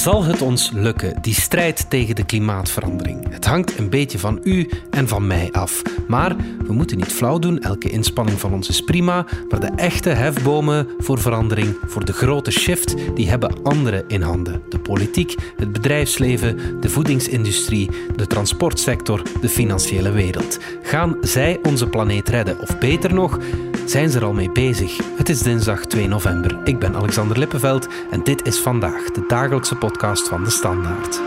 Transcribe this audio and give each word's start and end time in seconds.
Zal 0.00 0.24
het 0.24 0.42
ons 0.42 0.70
lukken, 0.70 1.22
die 1.22 1.34
strijd 1.34 1.90
tegen 1.90 2.14
de 2.14 2.24
klimaatverandering? 2.24 3.32
Het 3.32 3.44
hangt 3.44 3.78
een 3.78 3.90
beetje 3.90 4.18
van 4.18 4.40
u 4.42 4.70
en 4.90 5.08
van 5.08 5.26
mij 5.26 5.52
af. 5.52 5.82
Maar 6.08 6.36
we 6.66 6.72
moeten 6.72 6.96
niet 6.96 7.12
flauw 7.12 7.38
doen, 7.38 7.60
elke 7.60 7.90
inspanning 7.90 8.40
van 8.40 8.52
ons 8.52 8.68
is 8.68 8.80
prima. 8.80 9.26
Maar 9.48 9.60
de 9.60 9.70
echte 9.76 10.08
hefbomen 10.08 10.88
voor 10.98 11.18
verandering, 11.18 11.76
voor 11.86 12.04
de 12.04 12.12
grote 12.12 12.50
shift, 12.50 12.94
die 13.14 13.28
hebben 13.28 13.62
anderen 13.62 14.04
in 14.08 14.22
handen. 14.22 14.62
De 14.68 14.78
politiek, 14.78 15.34
het 15.56 15.72
bedrijfsleven, 15.72 16.80
de 16.80 16.88
voedingsindustrie, 16.88 17.90
de 18.16 18.26
transportsector, 18.26 19.22
de 19.40 19.48
financiële 19.48 20.10
wereld. 20.10 20.58
Gaan 20.82 21.16
zij 21.20 21.58
onze 21.62 21.86
planeet 21.86 22.28
redden? 22.28 22.60
Of 22.60 22.78
beter 22.78 23.14
nog, 23.14 23.38
zijn 23.86 24.10
ze 24.10 24.18
er 24.18 24.24
al 24.24 24.32
mee 24.32 24.52
bezig? 24.52 24.96
Het 25.16 25.28
is 25.28 25.42
dinsdag 25.42 25.86
2 25.86 26.08
november. 26.08 26.58
Ik 26.64 26.78
ben 26.78 26.96
Alexander 26.96 27.38
Lippenveld 27.38 27.88
en 28.10 28.22
dit 28.24 28.46
is 28.46 28.58
vandaag 28.58 29.10
de 29.10 29.24
dagelijkse 29.28 29.74
podcast 29.74 29.88
van 29.98 30.44
de 30.44 30.50
Standaard. 30.50 31.20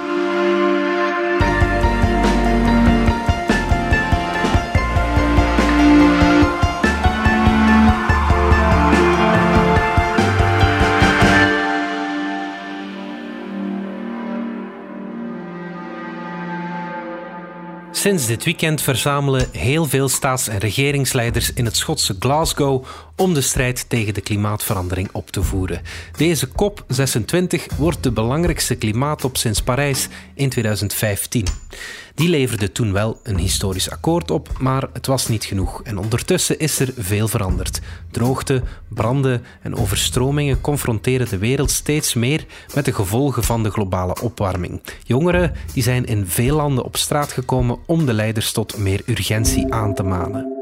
Sinds 18.03 18.25
dit 18.25 18.43
weekend 18.43 18.81
verzamelen 18.81 19.47
heel 19.51 19.85
veel 19.85 20.09
staats- 20.09 20.47
en 20.47 20.57
regeringsleiders 20.57 21.53
in 21.53 21.65
het 21.65 21.77
Schotse 21.77 22.15
Glasgow 22.19 22.85
om 23.15 23.33
de 23.33 23.41
strijd 23.41 23.89
tegen 23.89 24.13
de 24.13 24.21
klimaatverandering 24.21 25.09
op 25.11 25.29
te 25.29 25.43
voeren. 25.43 25.81
Deze 26.17 26.47
COP26 26.47 27.77
wordt 27.77 28.03
de 28.03 28.11
belangrijkste 28.11 28.75
klimaattop 28.75 29.37
sinds 29.37 29.61
Parijs 29.61 30.07
in 30.33 30.49
2015. 30.49 31.45
Die 32.15 32.29
leverde 32.29 32.71
toen 32.71 32.93
wel 32.93 33.19
een 33.23 33.37
historisch 33.37 33.89
akkoord 33.89 34.31
op, 34.31 34.49
maar 34.59 34.87
het 34.93 35.05
was 35.05 35.27
niet 35.27 35.45
genoeg. 35.45 35.83
En 35.83 35.97
ondertussen 35.97 36.59
is 36.59 36.79
er 36.79 36.93
veel 36.97 37.27
veranderd. 37.27 37.79
Droogte, 38.11 38.63
branden 38.87 39.45
en 39.61 39.75
overstromingen 39.75 40.61
confronteren 40.61 41.29
de 41.29 41.37
wereld 41.37 41.71
steeds 41.71 42.13
meer 42.13 42.45
met 42.73 42.85
de 42.85 42.93
gevolgen 42.93 43.43
van 43.43 43.63
de 43.63 43.71
globale 43.71 44.15
opwarming. 44.21 44.81
Jongeren 45.03 45.53
die 45.73 45.83
zijn 45.83 46.05
in 46.05 46.27
veel 46.27 46.55
landen 46.55 46.83
op 46.83 46.97
straat 46.97 47.31
gekomen 47.31 47.79
om 47.85 48.05
de 48.05 48.13
leiders 48.13 48.51
tot 48.51 48.77
meer 48.77 49.01
urgentie 49.05 49.73
aan 49.73 49.93
te 49.93 50.03
manen. 50.03 50.61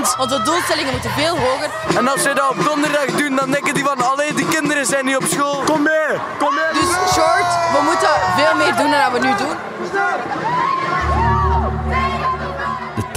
Want 0.00 0.30
de 0.30 0.42
doelstellingen 0.42 0.92
moeten 0.92 1.10
veel 1.10 1.38
hoger. 1.38 1.70
En 1.96 2.08
als 2.08 2.22
ze 2.22 2.32
dat 2.34 2.50
op 2.50 2.64
donderdag 2.64 3.04
doen, 3.04 3.36
dan 3.36 3.50
denken 3.50 3.74
die 3.74 3.84
van 3.84 4.00
alleen 4.10 4.34
die 4.34 4.48
kinderen 4.48 4.86
zijn 4.86 5.04
niet 5.04 5.16
op 5.16 5.24
school. 5.24 5.62
Kom 5.64 5.82
mee, 5.82 6.18
kom 6.38 6.54
mee. 6.54 6.72
Dus 6.72 6.90
short, 7.14 7.50
we 7.72 7.80
moeten 7.84 8.10
veel 8.36 8.54
meer 8.56 8.76
doen 8.76 8.90
dan 8.90 9.12
we 9.12 9.18
nu 9.18 9.36
doen. 9.36 10.59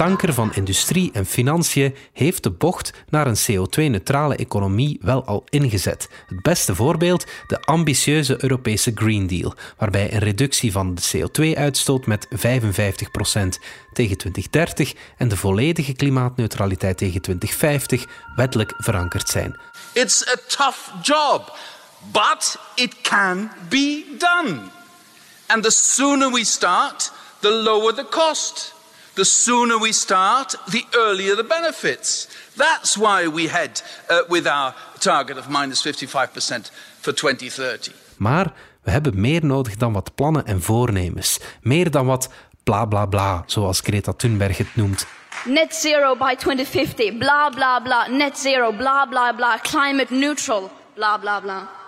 Tanker 0.04 0.34
van 0.34 0.54
industrie 0.54 1.10
en 1.12 1.26
financiën 1.26 1.96
heeft 2.12 2.42
de 2.42 2.50
bocht 2.50 2.92
naar 3.08 3.26
een 3.26 3.36
CO2-neutrale 3.36 4.36
economie 4.36 4.98
wel 5.00 5.24
al 5.24 5.44
ingezet. 5.48 6.08
Het 6.26 6.42
beste 6.42 6.74
voorbeeld, 6.74 7.26
de 7.46 7.60
ambitieuze 7.60 8.42
Europese 8.42 8.92
Green 8.94 9.26
Deal, 9.26 9.54
waarbij 9.78 10.12
een 10.12 10.18
reductie 10.18 10.72
van 10.72 10.94
de 10.94 11.02
CO2-uitstoot 11.02 12.06
met 12.06 12.26
55% 12.26 12.36
tegen 13.92 14.16
2030 14.16 14.94
en 15.16 15.28
de 15.28 15.36
volledige 15.36 15.92
klimaatneutraliteit 15.92 16.98
tegen 16.98 17.20
2050 17.20 18.04
wettelijk 18.36 18.74
verankerd 18.78 19.28
zijn. 19.28 19.60
It's 19.92 20.26
a 20.28 20.36
tough 20.46 20.78
job, 21.02 21.56
but 22.12 22.58
it 22.74 23.00
can 23.02 23.50
be 23.68 24.04
done. 24.18 24.60
And 25.46 25.62
the 25.62 25.70
sooner 25.70 26.32
we 26.32 26.44
start, 26.44 27.12
the 27.40 27.50
lower 27.50 27.94
the 27.94 28.06
cost. 28.10 28.73
The 29.14 29.24
sooner 29.24 29.78
we 29.78 29.92
start, 29.92 30.56
the 30.66 30.84
earlier 30.90 31.36
the 31.36 31.44
benefits. 31.44 32.28
That's 32.56 32.96
why 32.96 33.28
we 33.28 33.48
head 33.48 33.82
uh, 34.10 34.16
with 34.28 34.46
our 34.46 34.74
target 34.98 35.38
of 35.38 35.48
minus 35.48 35.86
55% 35.86 36.70
for 37.00 37.12
2030. 37.12 37.92
Maar 38.16 38.52
we 38.82 38.90
hebben 38.90 39.20
meer 39.20 39.44
nodig 39.44 39.76
dan 39.76 39.92
wat 39.92 40.14
plannen 40.14 40.46
en 40.46 40.62
voornemens. 40.62 41.38
Meer 41.62 41.90
dan 41.90 42.06
wat 42.06 42.28
bla 42.64 42.84
bla 42.84 43.06
bla, 43.06 43.42
zoals 43.46 43.80
Greta 43.80 44.12
Thunberg 44.12 44.58
het 44.58 44.76
noemt. 44.76 45.06
Net 45.44 45.74
zero 45.74 46.16
by 46.16 46.34
2050, 46.34 47.18
bla 47.18 47.50
bla 47.50 47.80
bla. 47.80 48.08
Net 48.08 48.38
zero, 48.38 48.72
bla 48.72 49.06
bla 49.06 49.32
bla. 49.32 49.58
Climate 49.58 50.14
neutral, 50.14 50.70
bla 50.94 51.18
bla 51.18 51.40
bla. 51.40 51.83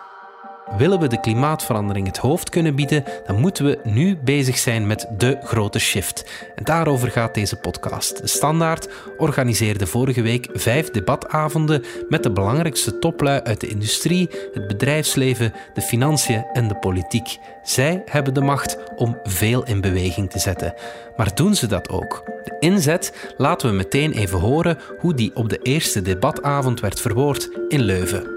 Willen 0.70 1.00
we 1.00 1.06
de 1.06 1.20
klimaatverandering 1.20 2.06
het 2.06 2.16
hoofd 2.16 2.48
kunnen 2.48 2.74
bieden, 2.74 3.04
dan 3.26 3.40
moeten 3.40 3.64
we 3.64 3.78
nu 3.84 4.16
bezig 4.16 4.58
zijn 4.58 4.86
met 4.86 5.06
de 5.18 5.38
grote 5.42 5.78
shift. 5.78 6.24
En 6.54 6.64
daarover 6.64 7.10
gaat 7.10 7.34
deze 7.34 7.56
podcast. 7.56 8.20
De 8.20 8.26
Standaard 8.26 8.88
organiseerde 9.16 9.86
vorige 9.86 10.22
week 10.22 10.48
vijf 10.52 10.90
debatavonden 10.90 11.84
met 12.08 12.22
de 12.22 12.30
belangrijkste 12.30 12.98
toplui 12.98 13.40
uit 13.40 13.60
de 13.60 13.68
industrie, 13.68 14.28
het 14.52 14.66
bedrijfsleven, 14.66 15.52
de 15.74 15.80
financiën 15.80 16.44
en 16.52 16.68
de 16.68 16.76
politiek. 16.76 17.38
Zij 17.62 18.02
hebben 18.04 18.34
de 18.34 18.40
macht 18.40 18.78
om 18.96 19.18
veel 19.22 19.64
in 19.64 19.80
beweging 19.80 20.30
te 20.30 20.38
zetten. 20.38 20.74
Maar 21.16 21.34
doen 21.34 21.54
ze 21.54 21.66
dat 21.66 21.88
ook? 21.88 22.22
De 22.44 22.56
inzet 22.58 23.32
laten 23.36 23.68
we 23.68 23.74
meteen 23.74 24.12
even 24.12 24.38
horen 24.38 24.78
hoe 24.98 25.14
die 25.14 25.36
op 25.36 25.48
de 25.48 25.58
eerste 25.62 26.02
debatavond 26.02 26.80
werd 26.80 27.00
verwoord 27.00 27.50
in 27.68 27.80
Leuven. 27.82 28.35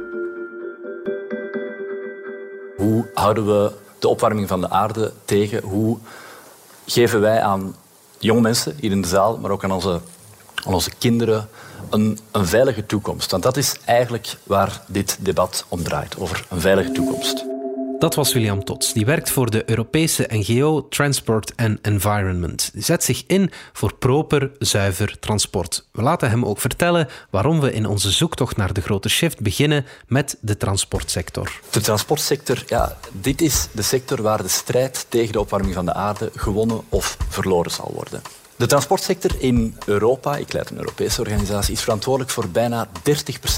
Hoe 2.89 3.05
houden 3.13 3.45
we 3.45 3.71
de 3.99 4.07
opwarming 4.07 4.47
van 4.47 4.61
de 4.61 4.69
aarde 4.69 5.13
tegen? 5.25 5.63
Hoe 5.63 5.97
geven 6.85 7.21
wij 7.21 7.41
aan 7.41 7.75
jonge 8.17 8.41
mensen 8.41 8.75
hier 8.79 8.91
in 8.91 9.01
de 9.01 9.07
zaal, 9.07 9.37
maar 9.37 9.51
ook 9.51 9.63
aan 9.63 9.71
onze, 9.71 9.99
aan 10.65 10.73
onze 10.73 10.91
kinderen, 10.97 11.49
een, 11.89 12.19
een 12.31 12.45
veilige 12.45 12.85
toekomst? 12.85 13.31
Want 13.31 13.43
dat 13.43 13.57
is 13.57 13.75
eigenlijk 13.85 14.37
waar 14.43 14.81
dit 14.87 15.17
debat 15.19 15.65
om 15.67 15.83
draait, 15.83 16.19
over 16.19 16.45
een 16.49 16.61
veilige 16.61 16.91
toekomst. 16.91 17.45
Dat 17.99 18.15
was 18.15 18.33
William 18.33 18.63
Tots. 18.63 18.93
Die 18.93 19.05
werkt 19.05 19.31
voor 19.31 19.49
de 19.49 19.69
Europese 19.69 20.29
NGO 20.29 20.87
Transport 20.87 21.53
and 21.55 21.79
Environment. 21.81 22.69
Die 22.73 22.83
zet 22.83 23.03
zich 23.03 23.23
in 23.27 23.51
voor 23.73 23.95
proper, 23.95 24.51
zuiver 24.59 25.19
transport. 25.19 25.87
We 25.91 26.01
laten 26.01 26.29
hem 26.29 26.45
ook 26.45 26.59
vertellen 26.59 27.07
waarom 27.29 27.59
we 27.59 27.71
in 27.71 27.85
onze 27.85 28.11
zoektocht 28.11 28.57
naar 28.57 28.73
de 28.73 28.81
grote 28.81 29.09
shift 29.09 29.41
beginnen 29.41 29.85
met 30.07 30.37
de 30.41 30.57
transportsector. 30.57 31.59
De 31.71 31.81
transportsector, 31.81 32.63
ja, 32.67 32.97
dit 33.11 33.41
is 33.41 33.67
de 33.71 33.81
sector 33.81 34.21
waar 34.21 34.41
de 34.41 34.47
strijd 34.47 35.05
tegen 35.09 35.31
de 35.31 35.39
opwarming 35.39 35.73
van 35.73 35.85
de 35.85 35.93
aarde 35.93 36.31
gewonnen 36.35 36.81
of 36.89 37.17
verloren 37.29 37.71
zal 37.71 37.91
worden. 37.93 38.21
De 38.59 38.67
transportsector 38.67 39.31
in 39.37 39.77
Europa, 39.85 40.35
ik 40.35 40.53
leid 40.53 40.69
een 40.69 40.77
Europese 40.77 41.21
organisatie, 41.21 41.73
is 41.73 41.81
verantwoordelijk 41.81 42.31
voor 42.31 42.49
bijna 42.49 42.87
30% 42.87 42.91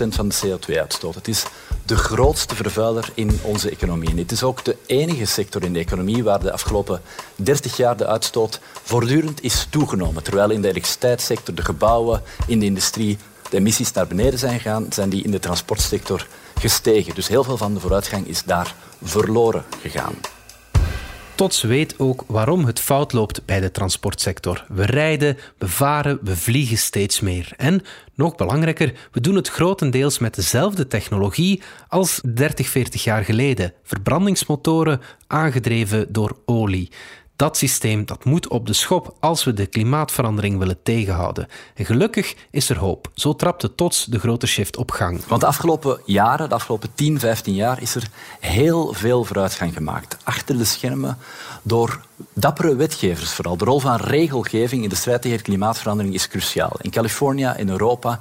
van 0.07 0.29
de 0.29 0.35
CO2-uitstoot. 0.45 1.16
Het 1.16 1.28
is 1.28 1.45
de 1.85 1.95
grootste 1.95 2.56
vervuiler 2.56 3.09
in 3.13 3.40
onze 3.41 3.69
economie. 3.69 4.09
En 4.09 4.17
het 4.17 4.31
is 4.31 4.44
ook 4.44 4.66
de 4.66 4.78
enige 4.85 5.25
sector 5.25 5.63
in 5.63 5.73
de 5.73 5.79
economie 5.79 6.23
waar 6.23 6.40
de 6.40 6.51
afgelopen 6.51 7.01
30 7.35 7.78
jaar 7.78 7.97
de 7.97 8.07
uitstoot 8.07 8.59
voortdurend 8.84 9.44
is 9.44 9.67
toegenomen. 9.69 10.23
Terwijl 10.23 10.50
in 10.50 10.61
de 10.61 10.69
elektriciteitssector, 10.69 11.56
de 11.56 11.63
gebouwen, 11.63 12.22
in 12.47 12.59
de 12.59 12.66
industrie 12.66 13.17
de 13.50 13.57
emissies 13.57 13.91
naar 13.91 14.07
beneden 14.07 14.40
zijn 14.40 14.59
gegaan, 14.59 14.85
zijn 14.90 15.09
die 15.09 15.23
in 15.23 15.31
de 15.31 15.40
transportsector 15.40 16.28
gestegen. 16.59 17.16
Dus 17.16 17.28
heel 17.28 17.44
veel 17.44 17.57
van 17.57 17.73
de 17.73 17.79
vooruitgang 17.79 18.28
is 18.28 18.44
daar 18.44 18.75
verloren 19.01 19.66
gegaan. 19.81 20.13
Tots 21.36 21.62
weet 21.62 22.00
ook 22.00 22.24
waarom 22.28 22.66
het 22.66 22.80
fout 22.80 23.14
loopt 23.14 23.46
bij 23.46 23.59
de 23.59 23.72
transportsector. 23.72 24.66
We 24.68 24.86
rijden, 24.86 25.38
we 25.58 25.68
varen, 25.68 26.19
we 26.22 26.36
vliegen 26.36 26.78
steeds 26.78 27.19
meer. 27.19 27.53
En, 27.58 27.81
nog 28.16 28.36
belangrijker, 28.36 28.94
we 29.11 29.22
doen 29.22 29.35
het 29.35 29.47
grotendeels 29.47 30.20
met 30.20 30.35
dezelfde 30.35 30.88
technologie 30.88 31.61
als 31.88 32.22
30, 32.34 32.67
40 32.67 33.03
jaar 33.03 33.23
geleden. 33.23 33.73
Verbrandingsmotoren 33.84 35.02
aangedreven 35.28 36.14
door 36.14 36.38
olie. 36.46 36.91
Dat 37.41 37.58
systeem 37.58 38.05
dat 38.05 38.26
moet 38.26 38.47
op 38.47 38.66
de 38.67 38.73
schop 38.73 39.16
als 39.20 39.43
we 39.43 39.53
de 39.53 39.66
klimaatverandering 39.66 40.58
willen 40.58 40.84
tegenhouden. 40.84 41.47
En 41.76 41.85
gelukkig 41.85 42.35
is 42.52 42.70
er 42.70 42.78
hoop. 42.78 43.11
Zo 43.14 43.35
trapte 43.35 43.76
Tots 43.76 44.05
de 44.05 44.20
grote 44.20 44.47
shift 44.47 44.78
op 44.78 44.91
gang. 44.91 45.26
Want 45.26 45.41
de 45.41 45.47
afgelopen 45.47 46.02
jaren, 46.05 46.49
de 46.49 46.55
afgelopen 46.55 46.90
10, 46.93 47.20
15 47.20 47.53
jaar, 47.53 47.82
is 47.82 47.96
er 47.96 48.09
heel 48.40 48.93
veel 48.93 49.23
vooruitgang 49.23 49.73
gemaakt. 49.73 50.17
Achter 50.23 50.58
de 50.58 50.66
schermen 50.66 51.17
door 51.61 52.05
dappere 52.34 52.76
wetgevers 52.76 53.34
vooral. 53.34 53.58
De 53.58 53.66
rol 53.66 53.79
van 53.79 53.96
regelgeving 53.96 54.84
in 54.84 54.90
de 54.90 54.96
strijd 54.96 55.22
tegen 55.22 55.41
klimaatverandering 55.41 56.14
is 56.14 56.28
cruciaal. 56.28 56.76
In 56.82 56.91
Californië, 56.91 57.53
in 57.58 57.70
Europa, 57.70 58.20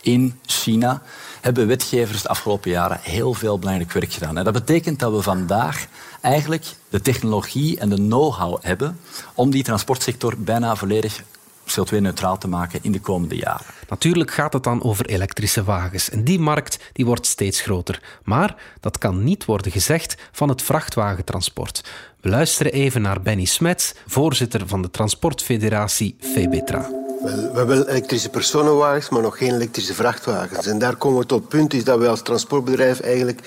in 0.00 0.40
China 0.46 1.02
hebben 1.40 1.66
wetgevers 1.66 2.22
de 2.22 2.28
afgelopen 2.28 2.70
jaren 2.70 2.98
heel 3.02 3.34
veel 3.34 3.58
belangrijk 3.58 3.92
werk 3.92 4.12
gedaan. 4.12 4.38
En 4.38 4.44
dat 4.44 4.52
betekent 4.52 4.98
dat 4.98 5.12
we 5.12 5.22
vandaag 5.22 5.86
eigenlijk 6.22 6.64
de 6.88 7.00
technologie 7.00 7.78
en 7.78 7.88
de 7.88 7.96
know-how 7.96 8.58
hebben 8.60 8.98
om 9.34 9.50
die 9.50 9.62
transportsector 9.62 10.34
bijna 10.38 10.76
volledig 10.76 11.22
CO2-neutraal 11.70 12.38
te 12.38 12.48
maken 12.48 12.78
in 12.82 12.92
de 12.92 13.00
komende 13.00 13.36
jaren. 13.36 13.66
Natuurlijk 13.88 14.30
gaat 14.30 14.52
het 14.52 14.62
dan 14.62 14.82
over 14.82 15.06
elektrische 15.06 15.64
wagens 15.64 16.10
en 16.10 16.24
die 16.24 16.38
markt 16.38 16.78
die 16.92 17.06
wordt 17.06 17.26
steeds 17.26 17.60
groter. 17.60 18.02
Maar 18.24 18.56
dat 18.80 18.98
kan 18.98 19.24
niet 19.24 19.44
worden 19.44 19.72
gezegd 19.72 20.16
van 20.32 20.48
het 20.48 20.62
vrachtwagentransport. 20.62 21.84
We 22.20 22.28
luisteren 22.28 22.72
even 22.72 23.02
naar 23.02 23.22
Benny 23.22 23.44
Smets, 23.44 23.94
voorzitter 24.06 24.68
van 24.68 24.82
de 24.82 24.90
Transportfederatie 24.90 26.16
FEBETRA. 26.20 26.88
we 27.22 27.52
hebben 27.54 27.88
elektrische 27.88 28.28
personenwagens, 28.28 29.08
maar 29.08 29.22
nog 29.22 29.38
geen 29.38 29.54
elektrische 29.54 29.94
vrachtwagens. 29.94 30.66
En 30.66 30.78
daar 30.78 30.96
komen 30.96 31.20
we 31.20 31.26
tot 31.26 31.40
het 31.40 31.48
punt 31.48 31.74
is 31.74 31.84
dat 31.84 31.98
wij 31.98 32.08
als 32.08 32.22
transportbedrijf 32.22 33.00
eigenlijk 33.00 33.40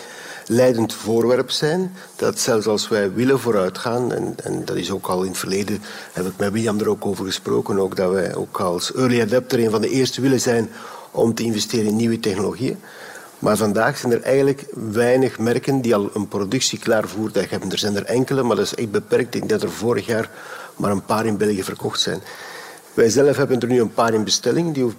leidend 0.46 0.94
voorwerp 0.94 1.52
zijn. 1.52 1.94
Dat 2.16 2.40
zelfs 2.40 2.68
als 2.68 2.88
wij 2.88 3.14
willen 3.14 3.40
vooruitgaan, 3.40 4.12
en, 4.12 4.36
en 4.44 4.66
dat 4.66 4.76
is 4.76 4.92
ook 4.92 5.08
al 5.08 5.22
in 5.22 5.30
het 5.30 5.38
verleden, 5.38 5.82
heb 6.14 6.26
ik 6.26 6.38
met 6.38 6.52
William 6.52 6.80
er 6.80 6.90
ook 6.90 7.06
over 7.06 7.26
gesproken, 7.26 7.80
ook 7.80 7.96
dat 7.96 8.12
wij 8.12 8.36
ook 8.36 8.60
als 8.60 8.94
early 8.94 9.22
adapter 9.22 9.60
een 9.60 9.72
van 9.72 9.82
de 9.82 9.90
eerste 9.90 10.22
willen 10.22 10.42
zijn 10.42 10.70
om 11.12 11.34
te 11.34 11.44
investeren 11.44 11.86
in 11.86 11.96
nieuwe 11.96 12.20
technologieën. 12.20 12.78
Maar 13.40 13.58
vandaag 13.58 13.98
zijn 13.98 14.14
er 14.14 14.22
eigenlijk 14.22 14.66
weinig 14.92 15.40
merken 15.40 15.82
die 15.82 15.96
al 15.96 16.10
een 16.14 16.28
productieklaar 16.28 17.08
voertuig 17.08 17.50
hebben. 17.50 17.72
Er 17.72 17.78
zijn 17.78 17.96
er 17.96 18.06
enkele, 18.06 18.44
maar 18.44 18.56
dat 18.56 18.66
is 18.66 18.76
echt 18.76 18.92
beperkt. 18.92 19.26
Ik 19.26 19.32
denk 19.32 19.50
dat 19.50 19.64
er 19.64 19.72
vorig 19.72 20.06
jaar 20.06 20.30
maar 20.76 20.92
een 20.92 21.06
paar 21.06 21.26
in 21.26 21.38
België 21.38 21.64
verkocht 21.64 22.00
zijn. 22.00 22.22
Wij 22.94 23.10
zelf 23.10 23.38
hebben 23.38 23.60
er 23.60 23.68
nu 23.68 23.82
een 23.82 23.94
paar 23.94 24.14
in 24.14 24.24
bestelling. 24.24 24.74
Die 24.74 24.94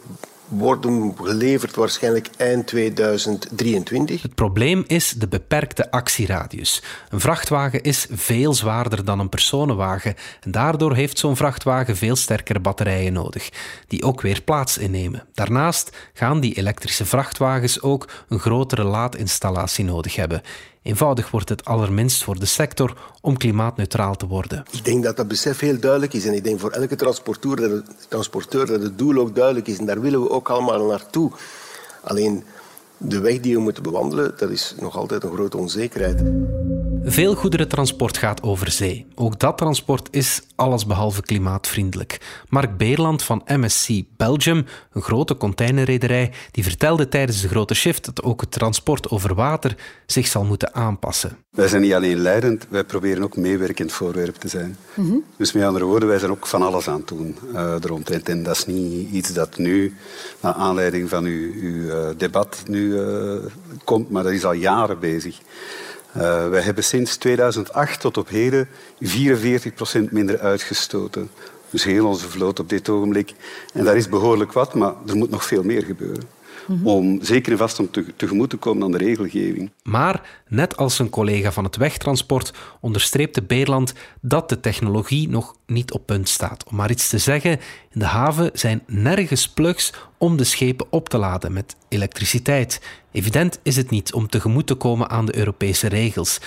worden 0.48 1.14
geleverd 1.22 1.75
waarschijnlijk 1.75 2.28
eind 2.37 2.66
2023. 2.66 4.22
Het 4.22 4.34
probleem 4.34 4.84
is 4.87 5.12
de 5.12 5.28
beperkte 5.28 5.90
actieradius. 5.90 6.82
Een 7.08 7.20
vrachtwagen 7.20 7.82
is 7.82 8.06
veel 8.10 8.54
zwaarder 8.54 9.04
dan 9.04 9.19
een 9.19 9.28
personenwagen 9.28 10.14
en 10.40 10.50
daardoor 10.50 10.94
heeft 10.94 11.19
zo'n 11.19 11.37
vrachtwagen 11.37 11.96
veel 11.96 12.16
sterkere 12.16 12.60
batterijen 12.60 13.12
nodig, 13.12 13.50
die 13.88 14.02
ook 14.02 14.20
weer 14.20 14.43
plaats 14.43 14.78
innemen. 14.78 15.26
Daarnaast 15.34 15.96
gaan 16.12 16.40
die 16.40 16.54
elektrische 16.54 17.04
vrachtwagens 17.04 17.81
ook 17.82 18.08
een 18.28 18.38
grotere 18.38 18.84
laadinstallatie 18.84 19.84
nodig 19.84 20.16
hebben. 20.16 20.42
Eenvoudig 20.87 21.31
wordt 21.31 21.49
het 21.49 21.65
allerminst 21.65 22.25
voor 22.25 22.38
de 22.38 22.47
sector 22.47 22.97
om 23.21 23.37
klimaatneutraal 23.37 24.17
te 24.17 24.27
worden. 24.27 24.65
Ik 24.71 24.85
denk 24.85 25.05
dat 25.05 25.17
dat 25.17 25.29
besef 25.29 25.59
heel 25.59 25.81
duidelijk 25.81 26.12
is. 26.12 26.27
En 26.27 26.35
ik 26.35 26.44
denk 26.44 26.61
voor 26.61 26.71
elke 26.71 26.97
transporteur 26.97 27.56
dat 27.56 27.71
het, 27.71 28.06
transporteur 28.09 28.67
dat 28.67 28.83
het 28.83 28.99
doel 28.99 29.19
ook 29.19 29.35
duidelijk 29.35 29.67
is. 29.67 29.79
En 29.79 29.87
daar 29.87 30.00
willen 30.00 30.23
we 30.23 30.31
ook 30.31 30.49
allemaal 30.50 30.87
naartoe. 30.87 31.31
Alleen 32.03 32.44
de 32.98 33.20
weg 33.20 33.40
die 33.40 33.54
we 33.54 33.60
moeten 33.60 33.82
bewandelen, 33.82 34.32
dat 34.37 34.50
is 34.50 34.75
nog 34.81 34.96
altijd 34.96 35.25
een 35.25 35.32
grote 35.32 35.56
onzekerheid. 35.56 36.22
Veel 37.08 37.34
goederentransport 37.34 38.19
gaat 38.19 38.43
over 38.43 38.70
zee. 38.70 39.06
Ook 39.14 39.38
dat 39.38 39.58
transport 39.58 40.08
is 40.10 40.43
allesbehalve 40.54 41.22
klimaatvriendelijk. 41.22 42.20
Mark 42.48 42.76
Beerland 42.76 43.22
van 43.22 43.43
MSC 43.46 43.88
Belgium, 44.16 44.64
een 44.93 45.02
grote 45.02 45.37
containerrederij, 45.37 46.32
die 46.50 46.64
vertelde 46.64 47.08
tijdens 47.08 47.40
de 47.40 47.48
grote 47.48 47.75
shift 47.75 48.04
dat 48.04 48.22
ook 48.22 48.40
het 48.40 48.50
transport 48.50 49.10
over 49.10 49.34
water 49.34 49.76
zich 50.06 50.26
zal 50.26 50.44
moeten 50.44 50.75
aanpassen. 50.75 51.37
Wij 51.50 51.69
zijn 51.69 51.82
niet 51.82 51.92
alleen 51.92 52.19
leidend, 52.19 52.66
wij 52.69 52.84
proberen 52.84 53.22
ook 53.22 53.37
meewerkend 53.37 53.92
voorwerp 53.92 54.34
te 54.34 54.49
zijn. 54.49 54.76
Dus 55.37 55.52
met 55.52 55.64
andere 55.64 55.84
woorden, 55.84 56.08
wij 56.08 56.19
zijn 56.19 56.31
ook 56.31 56.46
van 56.46 56.62
alles 56.62 56.88
aan 56.88 56.99
het 56.99 57.08
doen 57.08 57.38
uh. 57.52 57.75
En 58.25 58.42
dat 58.42 58.56
is 58.56 58.66
niet 58.66 59.10
iets 59.10 59.32
dat 59.32 59.58
nu, 59.58 59.94
naar 60.40 60.52
aanleiding 60.52 61.08
van 61.08 61.25
uw, 61.25 61.52
uw 61.52 61.82
uh, 61.82 62.08
debat, 62.16 62.62
nu 62.66 62.86
uh, 62.87 63.50
komt, 63.85 64.11
maar 64.11 64.23
dat 64.23 64.33
is 64.33 64.44
al 64.44 64.53
jaren 64.53 64.99
bezig. 64.99 65.38
Uh, 66.17 66.49
wij 66.49 66.61
hebben 66.61 66.85
sinds 66.85 67.17
2008 67.17 68.00
tot 68.00 68.17
op 68.17 68.29
heden 68.29 68.69
44 69.00 69.75
procent 69.75 70.11
minder 70.11 70.38
uitgestoten. 70.38 71.31
Dus 71.71 71.85
heel 71.85 72.06
onze 72.06 72.29
vloot 72.29 72.61
op 72.61 72.69
dit 72.69 72.88
ogenblik. 72.88 73.33
En 73.73 73.85
dat 73.85 73.94
is 73.94 74.09
behoorlijk 74.09 74.53
wat, 74.53 74.75
maar 74.75 74.94
er 75.06 75.17
moet 75.17 75.31
nog 75.31 75.44
veel 75.44 75.62
meer 75.62 75.83
gebeuren. 75.83 76.36
Mm 76.66 76.76
-hmm. 76.76 76.86
Om 76.86 77.18
zeker 77.22 77.52
en 77.52 77.58
vast 77.58 77.78
om 77.78 77.90
te, 77.90 78.04
tegemoet 78.16 78.50
te 78.50 78.56
komen 78.56 78.82
aan 78.82 78.90
de 78.90 78.98
regelgeving. 78.98 79.70
Maar, 79.82 80.42
net 80.48 80.76
als 80.76 80.98
een 80.98 81.10
collega 81.10 81.52
van 81.52 81.64
het 81.64 81.76
wegtransport, 81.76 82.52
onderstreepte 82.80 83.42
Beerland 83.42 83.94
dat 84.20 84.48
de 84.48 84.60
technologie 84.60 85.28
nog 85.28 85.54
niet 85.66 85.92
op 85.92 86.06
punt 86.06 86.28
staat. 86.28 86.64
Om 86.64 86.76
maar 86.76 86.90
iets 86.90 87.08
te 87.08 87.18
zeggen, 87.18 87.50
in 87.90 88.00
de 88.00 88.04
haven 88.04 88.50
zijn 88.52 88.82
nergens 88.86 89.48
plugs 89.48 89.92
om 90.18 90.36
de 90.36 90.44
schepen 90.44 90.86
op 90.90 91.08
te 91.08 91.18
laden 91.18 91.52
met 91.52 91.76
elektriciteit. 91.88 92.80
Evident 93.12 93.60
is 93.62 93.76
het 93.76 93.90
niet 93.90 94.12
om 94.12 94.28
tegemoet 94.28 94.66
te 94.66 94.74
komen 94.74 95.10
aan 95.10 95.26
de 95.26 95.36
Europese 95.36 95.88
regels. 95.88 96.40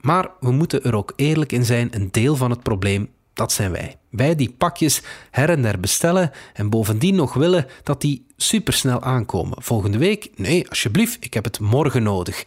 Maar 0.00 0.30
we 0.40 0.50
moeten 0.50 0.82
er 0.82 0.94
ook 0.94 1.12
eerlijk 1.16 1.52
in 1.52 1.64
zijn, 1.64 1.88
een 1.90 2.08
deel 2.10 2.36
van 2.36 2.50
het 2.50 2.62
probleem 2.62 3.08
dat 3.34 3.52
zijn 3.52 3.72
wij. 3.72 3.96
Wij 4.10 4.34
die 4.34 4.54
pakjes 4.58 5.02
her 5.30 5.50
en 5.50 5.62
der 5.62 5.80
bestellen 5.80 6.30
en 6.54 6.70
bovendien 6.70 7.14
nog 7.14 7.34
willen 7.34 7.66
dat 7.82 8.00
die 8.00 8.26
supersnel 8.36 9.02
aankomen. 9.02 9.62
Volgende 9.62 9.98
week? 9.98 10.30
Nee, 10.34 10.68
alsjeblieft, 10.68 11.24
ik 11.24 11.34
heb 11.34 11.44
het 11.44 11.60
morgen 11.60 12.02
nodig. 12.02 12.44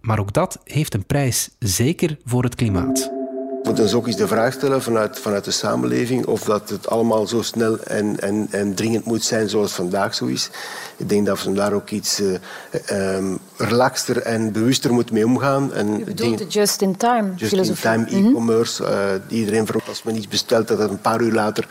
Maar 0.00 0.18
ook 0.18 0.32
dat 0.32 0.60
heeft 0.64 0.94
een 0.94 1.06
prijs, 1.06 1.50
zeker 1.58 2.18
voor 2.24 2.42
het 2.42 2.54
klimaat. 2.54 3.17
We 3.68 3.74
moeten 3.74 3.92
ons 3.92 4.02
ook 4.02 4.06
eens 4.06 4.22
de 4.22 4.34
vraag 4.34 4.52
stellen 4.52 4.82
vanuit, 4.82 5.18
vanuit 5.18 5.44
de 5.44 5.50
samenleving 5.50 6.26
of 6.26 6.44
dat 6.44 6.68
het 6.68 6.88
allemaal 6.88 7.26
zo 7.26 7.42
snel 7.42 7.78
en, 7.78 8.20
en, 8.20 8.48
en 8.50 8.74
dringend 8.74 9.04
moet 9.04 9.24
zijn 9.24 9.48
zoals 9.48 9.72
vandaag 9.72 10.14
zo 10.14 10.26
is. 10.26 10.50
Ik 10.96 11.08
denk 11.08 11.26
dat 11.26 11.42
we 11.42 11.52
daar 11.52 11.72
ook 11.72 11.90
iets 11.90 12.20
uh, 12.20 12.36
um, 13.16 13.38
relaxter 13.56 14.22
en 14.22 14.52
bewuster 14.52 14.92
moeten 14.92 15.14
mee 15.14 15.26
omgaan. 15.26 15.74
En 15.74 15.98
Je 15.98 16.04
bedoelt 16.04 16.38
de 16.38 16.46
just-in-time 16.46 17.34
Just-in-time 17.34 17.96
mm 17.96 18.06
-hmm. 18.06 18.28
e-commerce. 18.28 18.82
Uh, 18.82 19.38
iedereen 19.38 19.66
verwacht 19.66 19.88
als 19.88 20.02
men 20.02 20.16
iets 20.16 20.28
bestelt 20.28 20.68
dat 20.68 20.78
het 20.78 20.90
een 20.90 21.00
paar 21.00 21.20
uur 21.20 21.32
later 21.32 21.66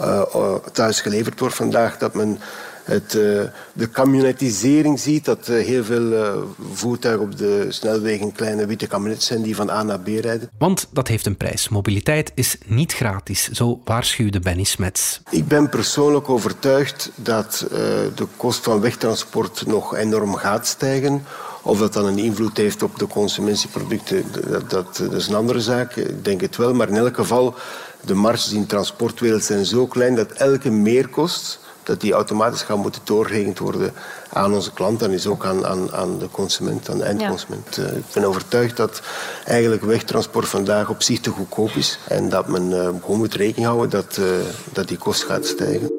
uh, 0.00 0.54
thuis 0.72 1.00
geleverd 1.00 1.40
wordt 1.40 1.54
vandaag. 1.54 1.98
Dat 1.98 2.14
men 2.14 2.38
het, 2.86 3.14
uh, 3.14 3.42
de 3.72 3.90
camionetisering 3.90 5.00
ziet, 5.00 5.24
dat 5.24 5.48
uh, 5.48 5.64
heel 5.64 5.84
veel 5.84 6.12
uh, 6.12 6.34
voertuigen 6.72 7.24
op 7.24 7.38
de 7.38 7.66
snelwegen 7.68 8.32
kleine 8.32 8.66
witte 8.66 8.86
camionetten 8.86 9.26
zijn 9.26 9.42
die 9.42 9.56
van 9.56 9.70
A 9.70 9.82
naar 9.82 10.00
B 10.00 10.06
rijden. 10.06 10.50
Want 10.58 10.88
dat 10.92 11.08
heeft 11.08 11.26
een 11.26 11.36
prijs. 11.36 11.68
Mobiliteit 11.68 12.32
is 12.34 12.56
niet 12.66 12.92
gratis, 12.92 13.48
zo 13.50 13.80
waarschuwde 13.84 14.40
Benny 14.40 14.64
Smets. 14.64 15.20
Ik 15.30 15.48
ben 15.48 15.68
persoonlijk 15.68 16.28
overtuigd 16.28 17.10
dat 17.14 17.66
de 18.14 18.26
kost 18.36 18.62
van 18.62 18.80
wegtransport 18.80 19.66
nog 19.66 19.96
enorm 19.96 20.34
gaat 20.34 20.66
stijgen. 20.66 21.24
Of 21.62 21.78
dat 21.78 21.92
dan 21.92 22.06
een 22.06 22.18
invloed 22.18 22.56
heeft 22.56 22.82
op 22.82 22.98
de 22.98 23.06
consumentieproducten, 23.06 24.24
dat, 24.50 24.70
dat, 24.70 24.96
dat 24.96 25.12
is 25.12 25.28
een 25.28 25.34
andere 25.34 25.60
zaak. 25.60 25.96
Ik 25.96 26.24
denk 26.24 26.40
het 26.40 26.56
wel, 26.56 26.74
maar 26.74 26.88
in 26.88 26.96
elk 26.96 27.14
geval, 27.14 27.54
de 28.00 28.14
marges 28.14 28.52
in 28.52 28.60
de 28.60 28.66
transportwereld 28.66 29.44
zijn 29.44 29.64
zo 29.64 29.86
klein 29.86 30.14
dat 30.14 30.32
elke 30.32 30.70
meerkost 30.70 31.64
dat 31.86 32.00
die 32.00 32.12
automatisch 32.12 32.62
gaan 32.62 32.78
moeten 32.78 33.00
doorgerekend 33.04 33.58
worden 33.58 33.92
aan 34.32 34.54
onze 34.54 34.72
klant 34.72 35.02
en 35.02 35.10
is 35.10 35.26
ook 35.26 35.44
aan, 35.44 35.66
aan, 35.66 35.92
aan 35.92 36.18
de 36.18 36.28
consument, 36.30 36.90
aan 36.90 36.98
de 36.98 37.04
eindconsument. 37.04 37.76
Ja. 37.76 37.82
Uh, 37.82 37.96
ik 37.96 38.04
ben 38.14 38.24
overtuigd 38.24 38.76
dat 38.76 39.02
eigenlijk 39.44 39.82
wegtransport 39.82 40.48
vandaag 40.48 40.88
op 40.88 41.02
zich 41.02 41.20
te 41.20 41.30
goedkoop 41.30 41.70
is 41.70 41.98
en 42.08 42.28
dat 42.28 42.48
men 42.48 42.70
uh, 42.70 42.88
gewoon 43.00 43.18
moet 43.18 43.34
rekening 43.34 43.66
houden 43.66 43.90
dat, 43.90 44.16
uh, 44.20 44.26
dat 44.72 44.88
die 44.88 44.96
kost 44.96 45.22
gaat 45.22 45.46
stijgen. 45.46 45.92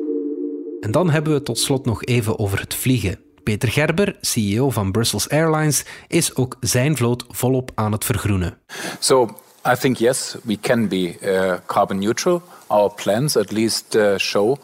En 0.79 0.91
dan 0.91 1.09
hebben 1.09 1.33
we 1.33 1.43
tot 1.43 1.59
slot 1.59 1.85
nog 1.85 2.03
even 2.03 2.39
over 2.39 2.59
het 2.59 2.73
vliegen. 2.73 3.19
Peter 3.43 3.69
Gerber, 3.69 4.15
CEO 4.21 4.69
van 4.69 4.91
Brussels 4.91 5.29
Airlines, 5.29 5.85
is 6.07 6.35
ook 6.35 6.55
zijn 6.59 6.97
vloot 6.97 7.25
volop 7.29 7.71
aan 7.75 7.91
het 7.91 8.05
vergroenen. 8.05 8.57
So, 8.99 9.29
I 9.73 9.75
think 9.79 9.97
yes, 9.97 10.35
we 10.43 10.59
can 10.59 10.87
be 10.87 11.17
uh, 11.21 11.53
carbon 11.65 11.99
neutral. 11.99 12.41
Our 12.67 12.91
plans 13.03 13.37
at 13.37 13.51
least 13.51 13.95
uh, 13.95 14.17
show 14.17 14.57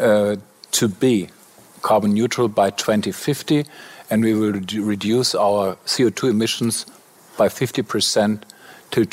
uh, 0.00 0.32
to 0.72 0.88
be 0.88 1.28
carbon 1.82 2.12
neutral 2.14 2.48
by 2.48 2.70
2050, 2.70 3.66
and 4.10 4.22
we 4.22 4.34
will 4.34 4.52
reduce 4.52 5.34
our 5.34 5.76
CO2 5.86 6.30
emissions 6.30 6.86
by 7.36 7.48
50% 7.48 8.42
till 8.90 9.04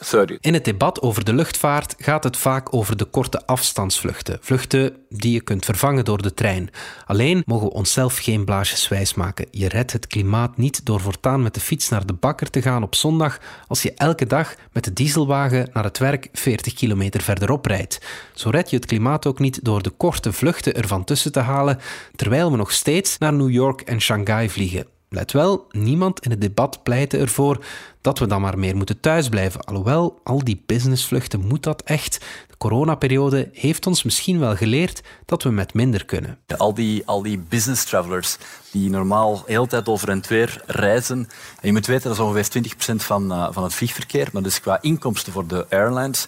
2030. 0.00 0.38
In 0.40 0.54
het 0.54 0.64
debat 0.64 1.02
over 1.02 1.24
de 1.24 1.32
luchtvaart 1.32 1.94
gaat 1.98 2.24
het 2.24 2.36
vaak 2.36 2.74
over 2.74 2.96
de 2.96 3.04
korte 3.04 3.46
afstandsvluchten. 3.46 4.38
Vluchten 4.40 4.96
die 5.08 5.32
je 5.32 5.40
kunt 5.40 5.64
vervangen 5.64 6.04
door 6.04 6.22
de 6.22 6.34
trein. 6.34 6.70
Alleen 7.06 7.42
mogen 7.46 7.66
we 7.66 7.72
onszelf 7.72 8.16
geen 8.16 8.44
blaasjes 8.44 8.88
wijs 8.88 9.14
maken. 9.14 9.46
Je 9.50 9.68
redt 9.68 9.92
het 9.92 10.06
klimaat 10.06 10.56
niet 10.56 10.86
door 10.86 11.00
voortaan 11.00 11.42
met 11.42 11.54
de 11.54 11.60
fiets 11.60 11.88
naar 11.88 12.06
de 12.06 12.12
bakker 12.12 12.50
te 12.50 12.62
gaan 12.62 12.82
op 12.82 12.94
zondag 12.94 13.38
als 13.66 13.82
je 13.82 13.94
elke 13.94 14.26
dag 14.26 14.54
met 14.72 14.84
de 14.84 14.92
dieselwagen 14.92 15.70
naar 15.72 15.84
het 15.84 15.98
werk 15.98 16.28
40 16.32 16.74
kilometer 16.74 17.20
verderop 17.20 17.66
rijdt. 17.66 18.00
Zo 18.34 18.50
red 18.50 18.70
je 18.70 18.76
het 18.76 18.86
klimaat 18.86 19.26
ook 19.26 19.38
niet 19.38 19.64
door 19.64 19.82
de 19.82 19.90
korte 19.90 20.32
vluchten 20.32 20.74
ervan 20.74 21.04
tussen 21.04 21.32
te 21.32 21.40
halen, 21.40 21.78
terwijl 22.16 22.50
we 22.50 22.56
nog 22.56 22.72
steeds 22.72 23.18
naar 23.18 23.32
New 23.32 23.50
York 23.50 23.80
en 23.80 24.00
Shanghai 24.00 24.50
vliegen. 24.50 24.99
Let 25.12 25.32
wel, 25.32 25.66
niemand 25.70 26.20
in 26.20 26.30
het 26.30 26.40
debat 26.40 26.82
pleitte 26.82 27.18
ervoor 27.18 27.64
dat 28.00 28.18
we 28.18 28.26
dan 28.26 28.40
maar 28.40 28.58
meer 28.58 28.76
moeten 28.76 29.00
thuisblijven. 29.00 29.60
Alhoewel, 29.60 30.20
al 30.24 30.44
die 30.44 30.62
businessvluchten 30.66 31.46
moet 31.46 31.62
dat 31.62 31.82
echt. 31.82 32.24
De 32.48 32.56
coronaperiode 32.58 33.50
heeft 33.52 33.86
ons 33.86 34.02
misschien 34.02 34.38
wel 34.38 34.56
geleerd 34.56 35.02
dat 35.24 35.42
we 35.42 35.50
met 35.50 35.74
minder 35.74 36.04
kunnen. 36.04 36.38
Al 36.56 36.74
die, 36.74 37.06
al 37.06 37.22
die 37.22 37.38
business 37.38 37.84
travelers 37.84 38.36
die 38.70 38.90
normaal 38.90 39.42
heel 39.46 39.66
tijd 39.66 39.88
over 39.88 40.08
en 40.08 40.22
weer 40.28 40.62
reizen. 40.66 41.18
En 41.60 41.66
je 41.66 41.72
moet 41.72 41.86
weten, 41.86 42.08
dat 42.08 42.12
is 42.12 42.24
ongeveer 42.24 42.72
20% 42.92 42.94
van, 42.96 43.32
uh, 43.32 43.48
van 43.50 43.62
het 43.62 43.74
vliegverkeer. 43.74 44.28
Maar 44.32 44.42
dus 44.42 44.60
qua 44.60 44.78
inkomsten 44.80 45.32
voor 45.32 45.46
de 45.46 45.66
airlines 45.70 46.26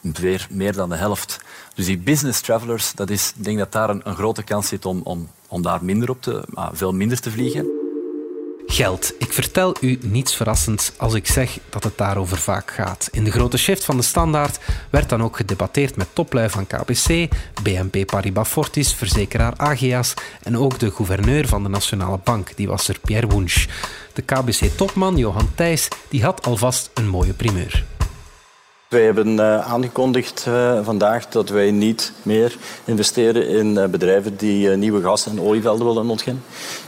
weer 0.00 0.46
meer 0.50 0.72
dan 0.72 0.88
de 0.88 0.96
helft. 0.96 1.40
Dus 1.74 1.86
die 1.86 1.98
business 1.98 2.40
travelers, 2.40 2.92
dat 2.94 3.10
is, 3.10 3.32
ik 3.36 3.44
denk 3.44 3.58
dat 3.58 3.72
daar 3.72 3.90
een, 3.90 4.14
grote 4.14 4.42
kans 4.42 4.68
zit 4.68 4.84
om, 4.84 5.00
om, 5.04 5.28
om 5.48 5.62
daar 5.62 5.84
minder 5.84 6.10
op 6.10 6.22
te, 6.22 6.44
uh, 6.54 6.68
veel 6.72 6.92
minder 6.92 7.20
te 7.20 7.30
vliegen. 7.30 7.73
Geld. 8.74 9.14
Ik 9.18 9.32
vertel 9.32 9.76
u 9.80 9.98
niets 10.02 10.36
verrassends 10.36 10.92
als 10.96 11.14
ik 11.14 11.26
zeg 11.26 11.58
dat 11.68 11.84
het 11.84 11.98
daarover 11.98 12.36
vaak 12.36 12.70
gaat. 12.70 13.08
In 13.12 13.24
de 13.24 13.30
grote 13.30 13.56
shift 13.56 13.84
van 13.84 13.96
de 13.96 14.02
standaard 14.02 14.58
werd 14.90 15.08
dan 15.08 15.22
ook 15.22 15.36
gedebatteerd 15.36 15.96
met 15.96 16.06
toplui 16.12 16.48
van 16.48 16.66
KBC, 16.66 17.28
BNP 17.62 18.06
Paribas 18.06 18.48
Fortis, 18.48 18.94
verzekeraar 18.94 19.52
Ageas 19.56 20.14
en 20.42 20.58
ook 20.58 20.78
de 20.78 20.90
gouverneur 20.90 21.48
van 21.48 21.62
de 21.62 21.68
Nationale 21.68 22.18
Bank, 22.24 22.56
die 22.56 22.68
was 22.68 22.88
er 22.88 22.98
Pierre 23.04 23.26
Wunsch. 23.26 23.66
De 24.12 24.22
KBC-topman 24.22 25.16
Johan 25.16 25.50
Thijs 25.54 25.88
die 26.08 26.22
had 26.22 26.46
alvast 26.46 26.90
een 26.94 27.08
mooie 27.08 27.32
primeur. 27.32 27.84
Wij 28.94 29.04
hebben 29.04 29.28
uh, 29.28 29.72
aangekondigd 29.72 30.44
uh, 30.48 30.84
vandaag 30.84 31.28
dat 31.28 31.48
wij 31.48 31.70
niet 31.70 32.12
meer 32.22 32.56
investeren 32.84 33.48
in 33.48 33.66
uh, 33.66 33.84
bedrijven 33.86 34.36
die 34.36 34.68
nieuwe 34.68 35.02
gas- 35.02 35.26
en 35.26 35.40
olievelden 35.40 35.86
willen 35.86 36.08
ontginnen. 36.08 36.42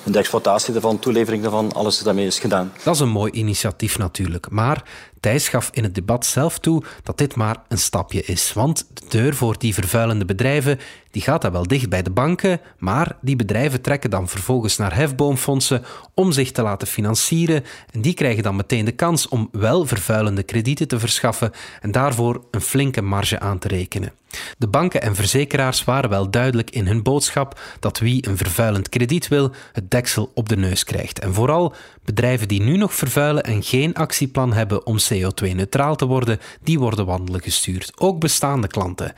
En 0.05 0.13
de 0.13 0.19
exploitatie 0.19 0.73
daarvan, 0.73 0.99
toelevering 0.99 1.43
daarvan, 1.43 1.73
alles 1.73 1.99
daarmee 1.99 2.27
is 2.27 2.39
gedaan. 2.39 2.73
Dat 2.83 2.95
is 2.95 3.01
een 3.01 3.09
mooi 3.09 3.33
initiatief 3.33 3.99
natuurlijk. 3.99 4.51
Maar 4.51 4.85
Thijs 5.27 5.49
gaf 5.49 5.71
in 5.73 5.83
het 5.83 5.95
debat 5.95 6.27
zelf 6.27 6.59
toe 6.59 6.83
dat 7.03 7.19
dit 7.19 7.35
maar 7.35 7.57
een 7.69 7.79
stapje 7.79 8.23
is. 8.23 8.53
Want 8.53 8.87
de 8.95 9.07
deur 9.09 9.35
voor 9.35 9.59
die 9.59 9.75
vervuilende 9.75 10.25
bedrijven 10.25 10.79
die 11.11 11.23
gaat 11.23 11.43
dan 11.43 11.53
wel 11.53 11.67
dicht 11.67 11.89
bij 11.89 12.03
de 12.03 12.11
banken, 12.11 12.61
maar 12.79 13.17
die 13.21 13.37
bedrijven 13.37 13.81
trekken 13.81 14.11
dan 14.11 14.29
vervolgens 14.29 14.77
naar 14.77 14.95
hefboomfondsen 14.95 15.85
om 16.15 16.33
zich 16.33 16.53
te 16.53 16.63
laten 16.63 16.87
financieren 16.87 17.65
en 17.91 18.01
die 18.01 18.15
krijgen 18.15 18.43
dan 18.43 18.57
meteen 18.57 18.85
de 18.85 18.93
kans 18.93 19.29
om 19.29 19.49
wel 19.53 19.87
vervuilende 19.87 20.43
kredieten 20.43 20.89
te 20.89 20.99
verschaffen 20.99 21.53
en 21.81 21.93
daarvoor 21.93 22.45
een 22.51 22.61
flinke 22.61 23.03
marge 23.03 23.41
aan 23.41 23.59
te 23.59 23.69
rekenen. 23.69 24.13
De 24.59 24.69
banken 24.69 25.03
en 25.03 25.15
verzekeraars 25.15 25.85
waren 25.85 26.11
wel 26.11 26.31
duidelijk 26.31 26.71
in 26.71 26.87
hun 26.87 27.03
boodschap 27.03 27.61
dat 27.81 27.99
wie 27.99 28.29
een 28.29 28.37
vervuilend 28.37 28.89
krediet 28.89 29.29
wil, 29.29 29.51
het 29.73 29.91
deksel 29.91 30.31
op 30.35 30.49
de 30.49 30.57
neus 30.57 30.85
krijgt. 30.85 31.19
En 31.19 31.35
vooral 31.35 31.75
bedrijven 32.05 32.49
die 32.49 32.63
nu 32.63 32.77
nog 32.77 32.95
vervuilen 32.95 33.43
en 33.43 33.63
geen 33.63 33.95
actieplan 33.95 34.53
hebben 34.53 34.87
om 34.87 34.99
CO2-neutraal 34.99 35.97
te 35.97 36.07
worden, 36.07 36.39
die 36.63 36.79
worden 36.79 37.07
wandelen 37.07 37.43
gestuurd. 37.43 37.93
Ook 37.97 38.21
bestaande 38.21 38.67
klanten. 38.67 39.13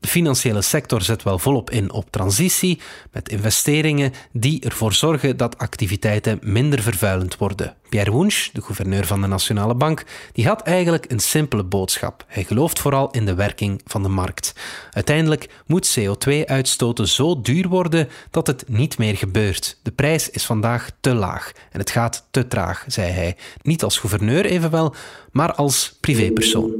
De 0.00 0.08
financiële 0.08 0.62
sector 0.62 1.02
zet 1.02 1.22
wel 1.22 1.38
volop 1.38 1.70
in 1.70 1.92
op 1.92 2.10
transitie, 2.10 2.80
met 3.12 3.28
investeringen 3.28 4.12
die 4.32 4.60
ervoor 4.60 4.92
zorgen 4.92 5.36
dat 5.36 5.58
activiteiten 5.58 6.38
minder 6.42 6.82
vervuilend 6.82 7.36
worden. 7.36 7.76
Pierre 7.94 8.18
Wunsch, 8.18 8.48
de 8.52 8.62
gouverneur 8.62 9.06
van 9.06 9.20
de 9.20 9.26
Nationale 9.26 9.74
Bank, 9.74 10.04
die 10.32 10.46
had 10.46 10.62
eigenlijk 10.62 11.10
een 11.10 11.18
simpele 11.20 11.64
boodschap. 11.64 12.24
Hij 12.26 12.44
gelooft 12.44 12.78
vooral 12.78 13.10
in 13.10 13.26
de 13.26 13.34
werking 13.34 13.80
van 13.84 14.02
de 14.02 14.08
markt. 14.08 14.52
Uiteindelijk 14.90 15.48
moet 15.66 15.98
CO2-uitstoten 15.98 17.08
zo 17.08 17.40
duur 17.40 17.68
worden 17.68 18.08
dat 18.30 18.46
het 18.46 18.64
niet 18.68 18.98
meer 18.98 19.16
gebeurt. 19.16 19.78
De 19.82 19.90
prijs 19.90 20.30
is 20.30 20.44
vandaag 20.44 20.90
te 21.00 21.14
laag 21.14 21.52
en 21.70 21.78
het 21.78 21.90
gaat 21.90 22.26
te 22.30 22.48
traag, 22.48 22.84
zei 22.86 23.10
hij. 23.10 23.36
Niet 23.62 23.82
als 23.82 23.98
gouverneur 23.98 24.44
evenwel, 24.44 24.94
maar 25.32 25.52
als 25.52 25.96
privépersoon. 26.00 26.72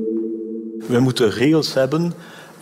We 0.89 1.01
moeten 1.01 1.31
regels 1.31 1.75
hebben, 1.75 2.15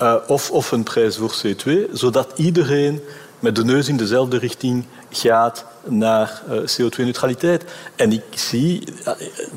uh, 0.03 0.15
of, 0.27 0.51
of 0.51 0.73
een 0.73 0.83
prijs 0.83 1.17
voor 1.17 1.35
CO2, 1.47 1.93
zodat 1.93 2.33
iedereen 2.37 3.01
met 3.43 3.57
de 3.57 3.65
neus 3.65 3.89
in 3.89 3.97
dezelfde 3.97 4.39
richting 4.39 4.85
gaat 5.11 5.65
naar 5.85 6.43
uh, 6.51 6.59
CO2-neutraliteit. 6.59 7.65
En 7.97 8.13
ik 8.13 8.23
zie 8.31 8.85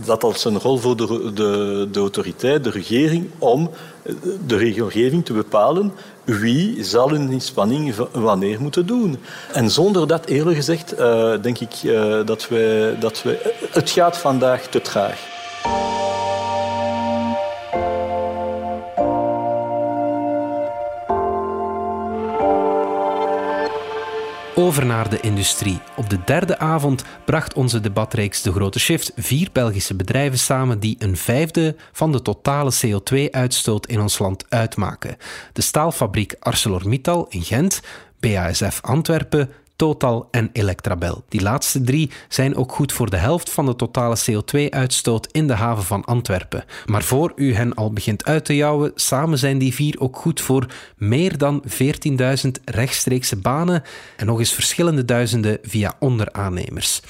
dat 0.06 0.24
als 0.24 0.46
een 0.46 0.60
rol 0.60 0.78
voor 0.78 0.98
de, 0.98 1.88
de, 1.92 2.00
autoriteit, 2.00 2.64
de 2.64 2.70
regering, 2.70 3.30
om 3.38 3.70
de 4.48 4.58
regelgeving 4.58 5.26
te 5.26 5.34
bepalen 5.34 5.94
wie 6.24 6.84
zal 6.84 7.12
een 7.12 7.32
inspanning 7.32 7.96
wanneer 8.12 8.62
moeten 8.62 8.86
doen. 8.86 9.18
En 9.54 9.70
zonder 9.70 10.08
dat, 10.08 10.26
eerlijk 10.26 10.56
gezegd, 10.56 10.98
denk 11.42 11.60
ik 11.60 11.70
dat, 12.26 12.48
wij, 12.48 13.00
dat 13.00 13.24
wij... 13.24 13.40
Het 13.70 13.90
gaat 13.90 14.18
vandaag 14.18 14.68
te 14.68 14.82
traag. 14.82 15.20
Over 24.58 24.86
naar 24.86 25.10
de 25.10 25.20
industrie. 25.20 25.80
Op 25.96 26.10
de 26.10 26.20
derde 26.26 26.58
avond 26.58 27.04
bracht 27.26 27.54
onze 27.54 27.80
debatreeks 27.80 28.42
De 28.42 28.52
Grote 28.52 28.80
Shift 28.80 29.12
vier 29.16 29.50
Belgische 29.52 29.96
bedrijven 29.96 30.40
samen 30.40 30.80
die 30.80 30.96
een 31.00 31.18
vijfde 31.18 31.76
van 31.92 32.12
de 32.12 32.22
totale 32.22 32.72
CO2-uitstoot 32.86 33.88
in 33.88 34.02
ons 34.02 34.20
land 34.20 34.46
uitmaken. 34.50 35.18
De 35.54 35.62
staalfabriek 35.62 36.36
ArcelorMittal 36.40 37.26
in 37.30 37.42
Gent, 37.42 37.82
BASF 38.20 38.82
Antwerpen, 38.82 39.50
Total 39.76 40.28
en 40.32 40.50
Electrabel. 40.54 41.24
Die 41.30 41.42
laatste 41.42 41.82
drie 41.82 42.12
zijn 42.28 42.56
ook 42.56 42.72
goed 42.72 42.94
voor 42.94 43.10
de 43.10 43.18
helft 43.18 43.50
van 43.50 43.66
de 43.66 43.76
totale 43.76 44.18
CO2-uitstoot 44.32 45.28
in 45.32 45.48
de 45.48 45.54
haven 45.54 45.84
van 45.84 46.06
Antwerpen. 46.06 46.66
Maar 46.86 47.04
voor 47.04 47.32
u 47.36 47.54
hen 47.54 47.74
al 47.74 47.94
begint 47.94 48.26
uit 48.26 48.46
te 48.46 48.56
jouwen, 48.56 48.92
samen 48.96 49.38
zijn 49.38 49.58
die 49.58 49.74
vier 49.74 50.00
ook 50.00 50.18
goed 50.18 50.42
voor 50.42 50.66
meer 50.98 51.38
dan 51.38 51.64
14.000 51.68 52.52
rechtstreekse 52.66 53.36
banen 53.36 53.84
en 54.18 54.26
nog 54.26 54.40
eens 54.40 54.54
verschillende 54.54 55.06
duizenden 55.06 55.58
via 55.62 55.94
onderaannemers. 56.00 57.02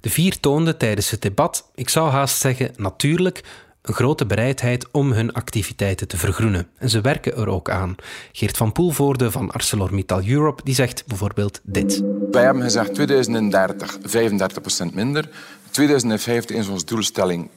De 0.00 0.10
vier 0.10 0.40
toonden 0.40 0.78
tijdens 0.78 1.10
het 1.10 1.22
debat, 1.22 1.70
ik 1.74 1.88
zou 1.88 2.10
haast 2.10 2.40
zeggen 2.40 2.70
natuurlijk, 2.76 3.42
een 3.82 3.94
grote 3.94 4.26
bereidheid 4.26 4.90
om 4.90 5.12
hun 5.12 5.32
activiteiten 5.32 6.08
te 6.08 6.16
vergroenen. 6.16 6.68
En 6.76 6.90
ze 6.90 7.00
werken 7.00 7.36
er 7.36 7.48
ook 7.48 7.70
aan. 7.70 7.96
Geert 8.32 8.56
van 8.56 8.72
Poelvoorde 8.72 9.30
van 9.30 9.50
ArcelorMittal 9.50 10.26
Europe 10.26 10.62
die 10.64 10.74
zegt 10.74 11.06
bijvoorbeeld 11.06 11.60
dit. 11.62 12.02
Wij 12.30 12.42
hebben 12.42 12.62
gezegd 12.62 12.94
2030 12.94 13.98
35% 13.98 14.94
minder. 14.94 15.28
2050 15.70 16.56
is 16.56 16.68
onze 16.68 16.84
doelstelling 16.84 17.50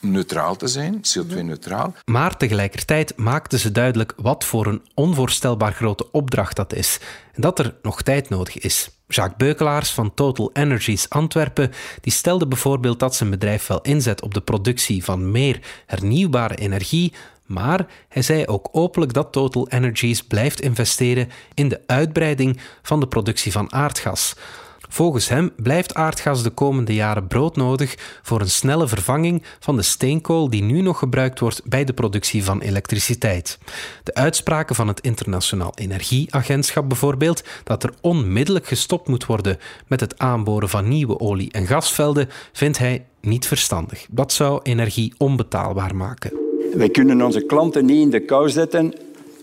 neutraal 0.00 0.56
te 0.56 0.66
zijn, 0.68 1.00
CO2-neutraal. 1.00 1.94
Maar 2.04 2.36
tegelijkertijd 2.36 3.16
maakten 3.16 3.58
ze 3.58 3.72
duidelijk 3.72 4.12
wat 4.16 4.44
voor 4.44 4.66
een 4.66 4.82
onvoorstelbaar 4.94 5.72
grote 5.72 6.10
opdracht 6.12 6.56
dat 6.56 6.74
is 6.74 6.98
en 7.32 7.40
dat 7.40 7.58
er 7.58 7.74
nog 7.82 8.02
tijd 8.02 8.28
nodig 8.28 8.58
is. 8.58 8.90
Jacques 9.08 9.36
Beukelaars 9.36 9.90
van 9.90 10.14
Total 10.14 10.50
Energies 10.52 11.08
Antwerpen 11.08 11.72
die 12.00 12.12
stelde 12.12 12.46
bijvoorbeeld 12.46 12.98
dat 12.98 13.14
zijn 13.14 13.30
bedrijf 13.30 13.66
wel 13.66 13.80
inzet 13.80 14.22
op 14.22 14.34
de 14.34 14.40
productie 14.40 15.04
van 15.04 15.30
meer 15.30 15.60
hernieuwbare 15.86 16.54
energie, 16.54 17.12
maar 17.44 17.86
hij 18.08 18.22
zei 18.22 18.46
ook 18.46 18.68
openlijk 18.72 19.12
dat 19.12 19.32
Total 19.32 19.68
Energies 19.68 20.22
blijft 20.22 20.60
investeren 20.60 21.30
in 21.54 21.68
de 21.68 21.80
uitbreiding 21.86 22.60
van 22.82 23.00
de 23.00 23.08
productie 23.08 23.52
van 23.52 23.72
aardgas. 23.72 24.34
Volgens 24.88 25.28
hem 25.28 25.50
blijft 25.56 25.94
aardgas 25.94 26.42
de 26.42 26.50
komende 26.50 26.94
jaren 26.94 27.26
broodnodig 27.26 28.20
voor 28.22 28.40
een 28.40 28.50
snelle 28.50 28.88
vervanging 28.88 29.42
van 29.60 29.76
de 29.76 29.82
steenkool 29.82 30.50
die 30.50 30.62
nu 30.62 30.80
nog 30.80 30.98
gebruikt 30.98 31.40
wordt 31.40 31.62
bij 31.64 31.84
de 31.84 31.92
productie 31.92 32.44
van 32.44 32.60
elektriciteit. 32.60 33.58
De 34.02 34.14
uitspraken 34.14 34.74
van 34.74 34.88
het 34.88 35.00
Internationaal 35.00 35.72
Energieagentschap 35.74 36.88
bijvoorbeeld, 36.88 37.44
dat 37.64 37.82
er 37.82 37.94
onmiddellijk 38.00 38.66
gestopt 38.66 39.08
moet 39.08 39.26
worden 39.26 39.58
met 39.86 40.00
het 40.00 40.18
aanboren 40.18 40.68
van 40.68 40.88
nieuwe 40.88 41.20
olie- 41.20 41.50
en 41.50 41.66
gasvelden, 41.66 42.28
vindt 42.52 42.78
hij 42.78 43.04
niet 43.20 43.46
verstandig. 43.46 44.06
Dat 44.10 44.32
zou 44.32 44.60
energie 44.62 45.14
onbetaalbaar 45.18 45.96
maken. 45.96 46.32
Wij 46.74 46.88
kunnen 46.88 47.22
onze 47.22 47.46
klanten 47.46 47.84
niet 47.84 48.02
in 48.02 48.10
de 48.10 48.20
kou 48.20 48.50
zetten 48.50 48.94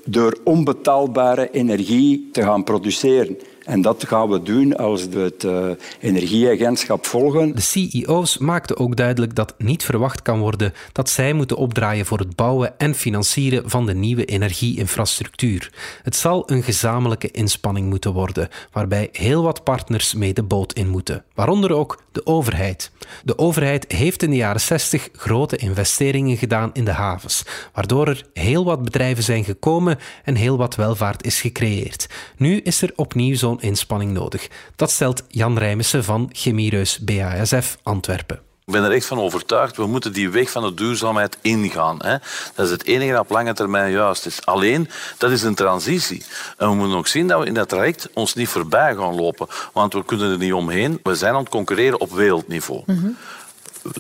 door 0.05 0.37
onbetaalbare 0.43 1.49
energie 1.51 2.29
te 2.31 2.41
gaan 2.41 2.63
produceren. 2.63 3.37
En 3.65 3.81
dat 3.81 4.07
gaan 4.07 4.29
we 4.29 4.41
doen 4.41 4.75
als 4.75 5.07
we 5.07 5.19
het 5.19 5.43
uh, 5.43 5.69
energieagentschap 5.99 7.05
volgen. 7.05 7.55
De 7.55 7.61
CEO's 7.61 8.37
maakten 8.37 8.77
ook 8.77 8.95
duidelijk 8.95 9.35
dat 9.35 9.53
niet 9.57 9.83
verwacht 9.83 10.21
kan 10.21 10.39
worden 10.39 10.73
dat 10.91 11.09
zij 11.09 11.33
moeten 11.33 11.57
opdraaien 11.57 12.05
voor 12.05 12.19
het 12.19 12.35
bouwen 12.35 12.79
en 12.79 12.95
financieren 12.95 13.69
van 13.69 13.85
de 13.85 13.93
nieuwe 13.93 14.25
energieinfrastructuur. 14.25 15.71
Het 16.03 16.15
zal 16.15 16.51
een 16.51 16.63
gezamenlijke 16.63 17.31
inspanning 17.31 17.89
moeten 17.89 18.13
worden, 18.13 18.49
waarbij 18.71 19.09
heel 19.11 19.43
wat 19.43 19.63
partners 19.63 20.13
mee 20.13 20.33
de 20.33 20.43
boot 20.43 20.73
in 20.73 20.89
moeten, 20.89 21.23
waaronder 21.33 21.73
ook 21.73 22.01
de 22.11 22.25
overheid. 22.25 22.91
De 23.23 23.37
overheid 23.37 23.91
heeft 23.91 24.23
in 24.23 24.29
de 24.29 24.35
jaren 24.35 24.61
60 24.61 25.09
grote 25.13 25.55
investeringen 25.57 26.37
gedaan 26.37 26.69
in 26.73 26.85
de 26.85 26.91
havens, 26.91 27.43
waardoor 27.73 28.07
er 28.07 28.25
heel 28.33 28.65
wat 28.65 28.83
bedrijven 28.83 29.23
zijn 29.23 29.43
gekomen 29.43 29.97
en 30.23 30.35
heel 30.35 30.57
wat 30.57 30.75
welvaart 30.75 31.25
is 31.25 31.41
gecreëerd. 31.41 32.09
Nu 32.37 32.57
is 32.57 32.81
er 32.81 32.91
opnieuw 32.95 33.35
zo'n 33.35 33.61
inspanning 33.61 34.11
nodig. 34.11 34.47
Dat 34.75 34.91
stelt 34.91 35.23
Jan 35.27 35.57
Rijmissen 35.57 36.03
van 36.03 36.29
Chemiereus 36.31 36.99
BASF 36.99 37.77
Antwerpen. 37.83 38.52
Ik 38.65 38.73
ben 38.73 38.83
er 38.83 38.91
echt 38.91 39.05
van 39.05 39.19
overtuigd, 39.19 39.77
we 39.77 39.85
moeten 39.85 40.13
die 40.13 40.29
weg 40.29 40.51
van 40.51 40.63
de 40.63 40.73
duurzaamheid 40.73 41.37
ingaan. 41.41 41.97
Hè. 42.03 42.17
Dat 42.55 42.65
is 42.65 42.71
het 42.71 42.85
enige 42.85 43.11
dat 43.11 43.21
op 43.21 43.29
lange 43.29 43.53
termijn 43.53 43.91
juist 43.91 44.25
is. 44.25 44.45
Alleen, 44.45 44.89
dat 45.17 45.31
is 45.31 45.43
een 45.43 45.55
transitie. 45.55 46.25
En 46.57 46.69
we 46.69 46.75
moeten 46.75 46.97
ook 46.97 47.07
zien 47.07 47.27
dat 47.27 47.39
we 47.39 47.45
in 47.45 47.53
dat 47.53 47.69
traject 47.69 48.09
ons 48.13 48.33
niet 48.33 48.49
voorbij 48.49 48.95
gaan 48.95 49.15
lopen. 49.15 49.47
Want 49.73 49.93
we 49.93 50.05
kunnen 50.05 50.31
er 50.31 50.37
niet 50.37 50.53
omheen. 50.53 50.99
We 51.03 51.15
zijn 51.15 51.33
aan 51.33 51.39
het 51.39 51.49
concurreren 51.49 51.99
op 51.99 52.11
wereldniveau. 52.11 52.83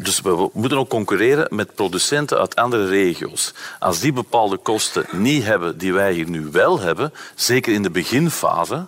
dus 0.01 0.21
we 0.21 0.49
moeten 0.53 0.77
ook 0.77 0.89
concurreren 0.89 1.55
met 1.55 1.75
producenten 1.75 2.39
uit 2.39 2.55
andere 2.55 2.87
regio's. 2.87 3.53
Als 3.79 3.99
die 3.99 4.13
bepaalde 4.13 4.57
kosten 4.57 5.05
niet 5.11 5.43
hebben 5.43 5.77
die 5.77 5.93
wij 5.93 6.13
hier 6.13 6.29
nu 6.29 6.47
wel 6.51 6.79
hebben, 6.79 7.13
zeker 7.35 7.73
in 7.73 7.83
de 7.83 7.91
beginfase, 7.91 8.87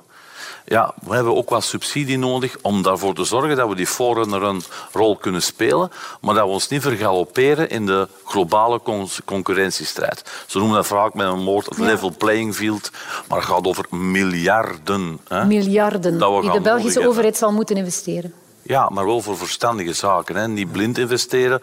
ja, 0.65 0.93
we 1.07 1.15
hebben 1.15 1.35
ook 1.35 1.49
wat 1.49 1.63
subsidie 1.63 2.17
nodig 2.17 2.55
om 2.61 2.81
daarvoor 2.81 3.13
te 3.13 3.23
zorgen 3.23 3.55
dat 3.55 3.69
we 3.69 3.75
die 3.75 3.87
forerunner 3.87 4.43
een 4.43 4.63
rol 4.91 5.17
kunnen 5.17 5.41
spelen, 5.41 5.91
maar 6.21 6.35
dat 6.35 6.43
we 6.43 6.49
ons 6.49 6.67
niet 6.67 6.81
vergalopperen 6.81 7.69
in 7.69 7.85
de 7.85 8.07
globale 8.25 8.81
concurrentiestrijd. 9.25 10.43
Ze 10.45 10.57
noemen 10.57 10.75
dat 10.75 10.87
vaak 10.87 11.13
met 11.13 11.27
een 11.27 11.43
woord 11.43 11.65
het 11.65 11.77
level 11.77 12.13
playing 12.17 12.55
field, 12.55 12.91
maar 13.27 13.37
het 13.37 13.47
gaat 13.47 13.65
over 13.65 13.85
miljarden. 13.89 15.19
Hè, 15.27 15.45
miljarden 15.45 16.41
die 16.41 16.51
de 16.51 16.61
Belgische 16.61 17.07
overheid 17.07 17.37
zal 17.37 17.51
moeten 17.51 17.77
investeren. 17.77 18.33
Ja, 18.61 18.89
maar 18.89 19.05
wel 19.05 19.21
voor 19.21 19.37
verstandige 19.37 19.93
zaken. 19.93 20.35
Hè. 20.35 20.47
Niet 20.47 20.71
blind 20.71 20.97
investeren. 20.97 21.61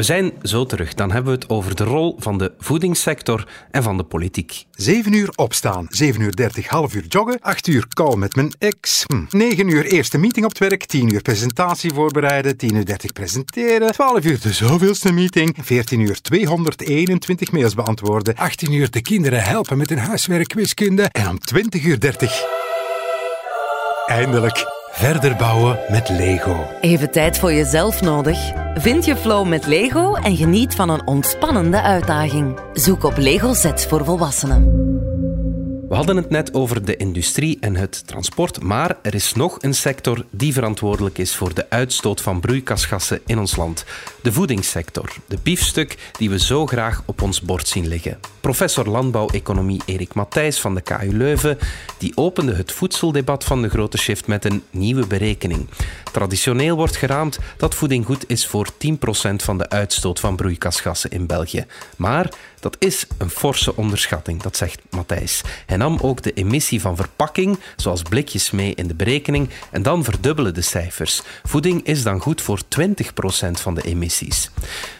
We 0.00 0.06
zijn 0.06 0.32
zo 0.42 0.64
terug. 0.64 0.94
Dan 0.94 1.10
hebben 1.10 1.32
we 1.32 1.38
het 1.38 1.48
over 1.48 1.76
de 1.76 1.84
rol 1.84 2.16
van 2.18 2.38
de 2.38 2.52
voedingssector 2.58 3.48
en 3.70 3.82
van 3.82 3.96
de 3.96 4.04
politiek. 4.04 4.66
7 4.70 5.12
uur 5.12 5.30
opstaan, 5.34 5.86
7 5.88 6.20
uur 6.20 6.36
30 6.36 6.68
half 6.68 6.94
uur 6.94 7.06
joggen, 7.08 7.40
8 7.40 7.66
uur 7.66 7.88
call 7.88 8.16
met 8.16 8.36
mijn 8.36 8.52
ex, 8.58 9.04
hm. 9.06 9.36
9 9.36 9.68
uur 9.68 9.84
eerste 9.84 10.18
meeting 10.18 10.44
op 10.44 10.50
het 10.50 10.58
werk, 10.58 10.84
10 10.84 11.14
uur 11.14 11.22
presentatie 11.22 11.92
voorbereiden, 11.92 12.56
10 12.56 12.74
uur 12.74 12.84
30 12.84 13.12
presenteren, 13.12 13.92
12 13.92 14.24
uur 14.24 14.40
de 14.40 14.52
zoveelste 14.52 15.12
meeting, 15.12 15.56
14 15.60 16.00
uur 16.00 16.20
221 16.20 17.52
mails 17.52 17.74
beantwoorden, 17.74 18.36
18 18.36 18.72
uur 18.72 18.90
de 18.90 19.02
kinderen 19.02 19.42
helpen 19.42 19.78
met 19.78 19.88
hun 19.88 19.98
huiswerk 19.98 20.52
wiskunde 20.52 21.02
en 21.02 21.28
om 21.28 21.38
20 21.38 21.84
uur 21.84 22.00
30 22.00 22.44
eindelijk 24.06 24.79
Verder 24.92 25.36
bouwen 25.36 25.78
met 25.88 26.08
Lego. 26.08 26.66
Even 26.80 27.10
tijd 27.10 27.38
voor 27.38 27.52
jezelf 27.52 28.00
nodig? 28.00 28.38
Vind 28.74 29.04
je 29.04 29.16
flow 29.16 29.46
met 29.46 29.66
Lego 29.66 30.14
en 30.14 30.36
geniet 30.36 30.74
van 30.74 30.88
een 30.88 31.06
ontspannende 31.06 31.82
uitdaging. 31.82 32.60
Zoek 32.72 33.04
op 33.04 33.16
Lego 33.16 33.52
Sets 33.52 33.86
voor 33.86 34.04
volwassenen. 34.04 34.89
We 35.90 35.96
hadden 35.96 36.16
het 36.16 36.30
net 36.30 36.54
over 36.54 36.84
de 36.84 36.96
industrie 36.96 37.58
en 37.60 37.76
het 37.76 38.06
transport, 38.06 38.62
maar 38.62 38.98
er 39.02 39.14
is 39.14 39.32
nog 39.32 39.56
een 39.60 39.74
sector 39.74 40.24
die 40.30 40.52
verantwoordelijk 40.52 41.18
is 41.18 41.36
voor 41.36 41.54
de 41.54 41.70
uitstoot 41.70 42.20
van 42.20 42.40
broeikasgassen 42.40 43.20
in 43.26 43.38
ons 43.38 43.56
land. 43.56 43.84
De 44.22 44.32
voedingssector, 44.32 45.12
de 45.26 45.38
biefstuk 45.42 46.12
die 46.18 46.30
we 46.30 46.38
zo 46.38 46.66
graag 46.66 47.02
op 47.06 47.22
ons 47.22 47.40
bord 47.40 47.68
zien 47.68 47.88
liggen. 47.88 48.18
Professor 48.40 48.88
landbouweconomie 48.88 49.82
Erik 49.86 50.14
Matthijs 50.14 50.60
van 50.60 50.74
de 50.74 50.80
KU 50.80 51.16
Leuven 51.16 51.58
die 51.98 52.16
opende 52.16 52.54
het 52.54 52.72
voedseldebat 52.72 53.44
van 53.44 53.62
de 53.62 53.68
grote 53.68 53.98
shift 53.98 54.26
met 54.26 54.44
een 54.44 54.62
nieuwe 54.70 55.06
berekening. 55.06 55.68
Traditioneel 56.12 56.76
wordt 56.76 56.96
geraamd 56.96 57.38
dat 57.56 57.74
voeding 57.74 58.04
goed 58.06 58.24
is 58.26 58.46
voor 58.46 58.68
10% 58.72 58.96
van 59.36 59.58
de 59.58 59.68
uitstoot 59.68 60.20
van 60.20 60.36
broeikasgassen 60.36 61.10
in 61.10 61.26
België. 61.26 61.66
Maar 61.96 62.28
dat 62.60 62.76
is 62.78 63.06
een 63.18 63.30
forse 63.30 63.76
onderschatting, 63.76 64.42
dat 64.42 64.56
zegt 64.56 64.80
Matthijs. 64.90 65.42
Hij 65.66 65.76
nam 65.76 65.98
ook 66.00 66.22
de 66.22 66.32
emissie 66.32 66.80
van 66.80 66.96
verpakking, 66.96 67.58
zoals 67.76 68.02
blikjes, 68.02 68.50
mee 68.50 68.74
in 68.74 68.86
de 68.86 68.94
berekening 68.94 69.48
en 69.70 69.82
dan 69.82 70.04
verdubbelen 70.04 70.54
de 70.54 70.60
cijfers. 70.60 71.22
Voeding 71.42 71.86
is 71.86 72.02
dan 72.02 72.20
goed 72.20 72.42
voor 72.42 72.60
20% 72.78 73.50
van 73.50 73.74
de 73.74 73.82
emissies. 73.82 74.50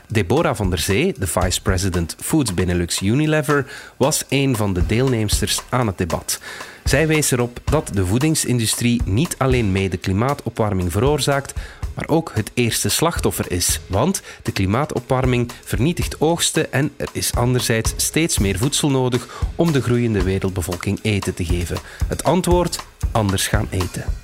Deborah 0.08 0.56
van 0.56 0.70
der 0.70 0.78
Zee, 0.78 1.14
de 1.18 1.26
vice-president 1.26 2.16
Foods 2.20 2.54
Benelux 2.54 3.00
Unilever, 3.00 3.72
was 3.96 4.24
een 4.28 4.56
van 4.56 4.72
de 4.72 4.86
deelnemsters 4.86 5.60
aan 5.68 5.86
het 5.86 5.98
debat. 5.98 6.40
Zij 6.84 7.06
wees 7.06 7.30
erop 7.30 7.60
dat 7.64 7.90
de 7.92 8.06
voedingsindustrie 8.06 9.02
niet 9.04 9.34
alleen 9.38 9.72
mee 9.72 9.88
de 9.88 9.96
klimaatopwarming 9.96 10.92
veroorzaakt, 10.92 11.52
maar 12.00 12.16
ook 12.16 12.32
het 12.34 12.50
eerste 12.54 12.88
slachtoffer 12.88 13.50
is. 13.50 13.80
Want 13.86 14.22
de 14.42 14.52
klimaatopwarming 14.52 15.50
vernietigt 15.64 16.20
oogsten 16.20 16.72
en 16.72 16.92
er 16.96 17.08
is 17.12 17.34
anderzijds 17.34 17.92
steeds 17.96 18.38
meer 18.38 18.58
voedsel 18.58 18.90
nodig 18.90 19.44
om 19.54 19.72
de 19.72 19.82
groeiende 19.82 20.22
wereldbevolking 20.22 20.98
eten 21.02 21.34
te 21.34 21.44
geven. 21.44 21.78
Het 22.06 22.24
antwoord: 22.24 22.84
anders 23.12 23.46
gaan 23.48 23.68
eten 23.70 24.19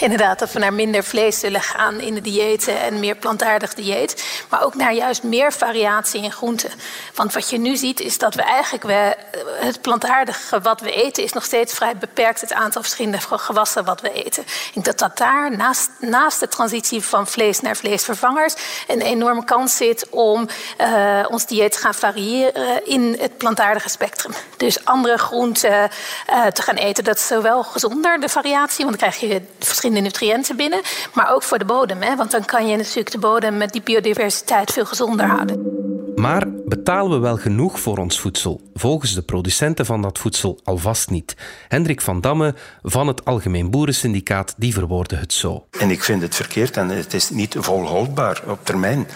inderdaad 0.00 0.38
dat 0.38 0.52
we 0.52 0.58
naar 0.58 0.72
minder 0.72 1.04
vlees 1.04 1.38
zullen 1.38 1.62
gaan 1.62 2.00
in 2.00 2.14
de 2.14 2.20
diëten 2.20 2.80
en 2.80 3.00
meer 3.00 3.16
plantaardig 3.16 3.74
dieet. 3.74 4.24
Maar 4.48 4.64
ook 4.64 4.74
naar 4.74 4.92
juist 4.92 5.22
meer 5.22 5.52
variatie 5.52 6.22
in 6.22 6.32
groenten. 6.32 6.70
Want 7.14 7.32
wat 7.32 7.50
je 7.50 7.58
nu 7.58 7.76
ziet 7.76 8.00
is 8.00 8.18
dat 8.18 8.34
we 8.34 8.42
eigenlijk 8.42 9.14
het 9.60 9.80
plantaardige 9.80 10.60
wat 10.60 10.80
we 10.80 10.92
eten 10.92 11.22
is 11.22 11.32
nog 11.32 11.44
steeds 11.44 11.74
vrij 11.74 11.96
beperkt 11.96 12.40
het 12.40 12.52
aantal 12.52 12.82
verschillende 12.82 13.18
gewassen 13.20 13.84
wat 13.84 14.00
we 14.00 14.12
eten. 14.12 14.42
Ik 14.42 14.70
denk 14.72 14.86
dat 14.86 14.98
dat 14.98 15.18
daar 15.18 15.56
naast, 15.56 15.90
naast 16.00 16.40
de 16.40 16.48
transitie 16.48 17.02
van 17.02 17.26
vlees 17.26 17.60
naar 17.60 17.76
vleesvervangers 17.76 18.54
een 18.86 19.00
enorme 19.00 19.44
kans 19.44 19.76
zit 19.76 20.08
om 20.08 20.48
uh, 20.80 21.24
ons 21.28 21.46
dieet 21.46 21.72
te 21.72 21.78
gaan 21.78 21.94
variëren 21.94 22.86
in 22.86 23.16
het 23.20 23.38
plantaardige 23.38 23.88
spectrum. 23.88 24.32
Dus 24.56 24.84
andere 24.84 25.18
groenten 25.18 25.90
uh, 26.30 26.46
te 26.46 26.62
gaan 26.62 26.74
eten. 26.74 27.04
Dat 27.04 27.16
is 27.16 27.26
zowel 27.26 27.62
gezonder, 27.62 28.20
de 28.20 28.28
variatie, 28.28 28.84
want 28.84 29.00
dan 29.00 29.10
krijg 29.10 29.30
je 29.30 29.42
verschillende 29.58 29.87
de 29.94 30.00
nutriënten 30.00 30.56
binnen, 30.56 30.80
maar 31.14 31.34
ook 31.34 31.42
voor 31.42 31.58
de 31.58 31.64
bodem. 31.64 32.02
Hè? 32.02 32.16
Want 32.16 32.30
dan 32.30 32.44
kan 32.44 32.68
je 32.68 32.76
natuurlijk 32.76 33.10
de 33.10 33.18
bodem 33.18 33.56
met 33.56 33.72
die 33.72 33.82
biodiversiteit 33.82 34.72
veel 34.72 34.86
gezonder 34.86 35.26
houden. 35.26 35.78
Maar 36.18 36.44
betalen 36.64 37.10
we 37.10 37.18
wel 37.18 37.36
genoeg 37.36 37.80
voor 37.80 37.98
ons 37.98 38.20
voedsel? 38.20 38.60
Volgens 38.74 39.14
de 39.14 39.22
producenten 39.22 39.86
van 39.86 40.02
dat 40.02 40.18
voedsel 40.18 40.58
alvast 40.64 41.10
niet. 41.10 41.36
Hendrik 41.68 42.00
van 42.00 42.20
Damme 42.20 42.54
van 42.82 43.06
het 43.06 43.24
Algemeen 43.24 43.70
Boerensyndicaat 43.70 44.54
die 44.56 44.72
verwoordde 44.74 45.16
het 45.16 45.32
zo. 45.32 45.66
En 45.78 45.90
ik 45.90 46.02
vind 46.02 46.22
het 46.22 46.34
verkeerd 46.34 46.76
en 46.76 46.88
het 46.88 47.14
is 47.14 47.30
niet 47.30 47.54
volhoudbaar 47.58 48.42
op 48.46 48.58
termijn 48.62 49.08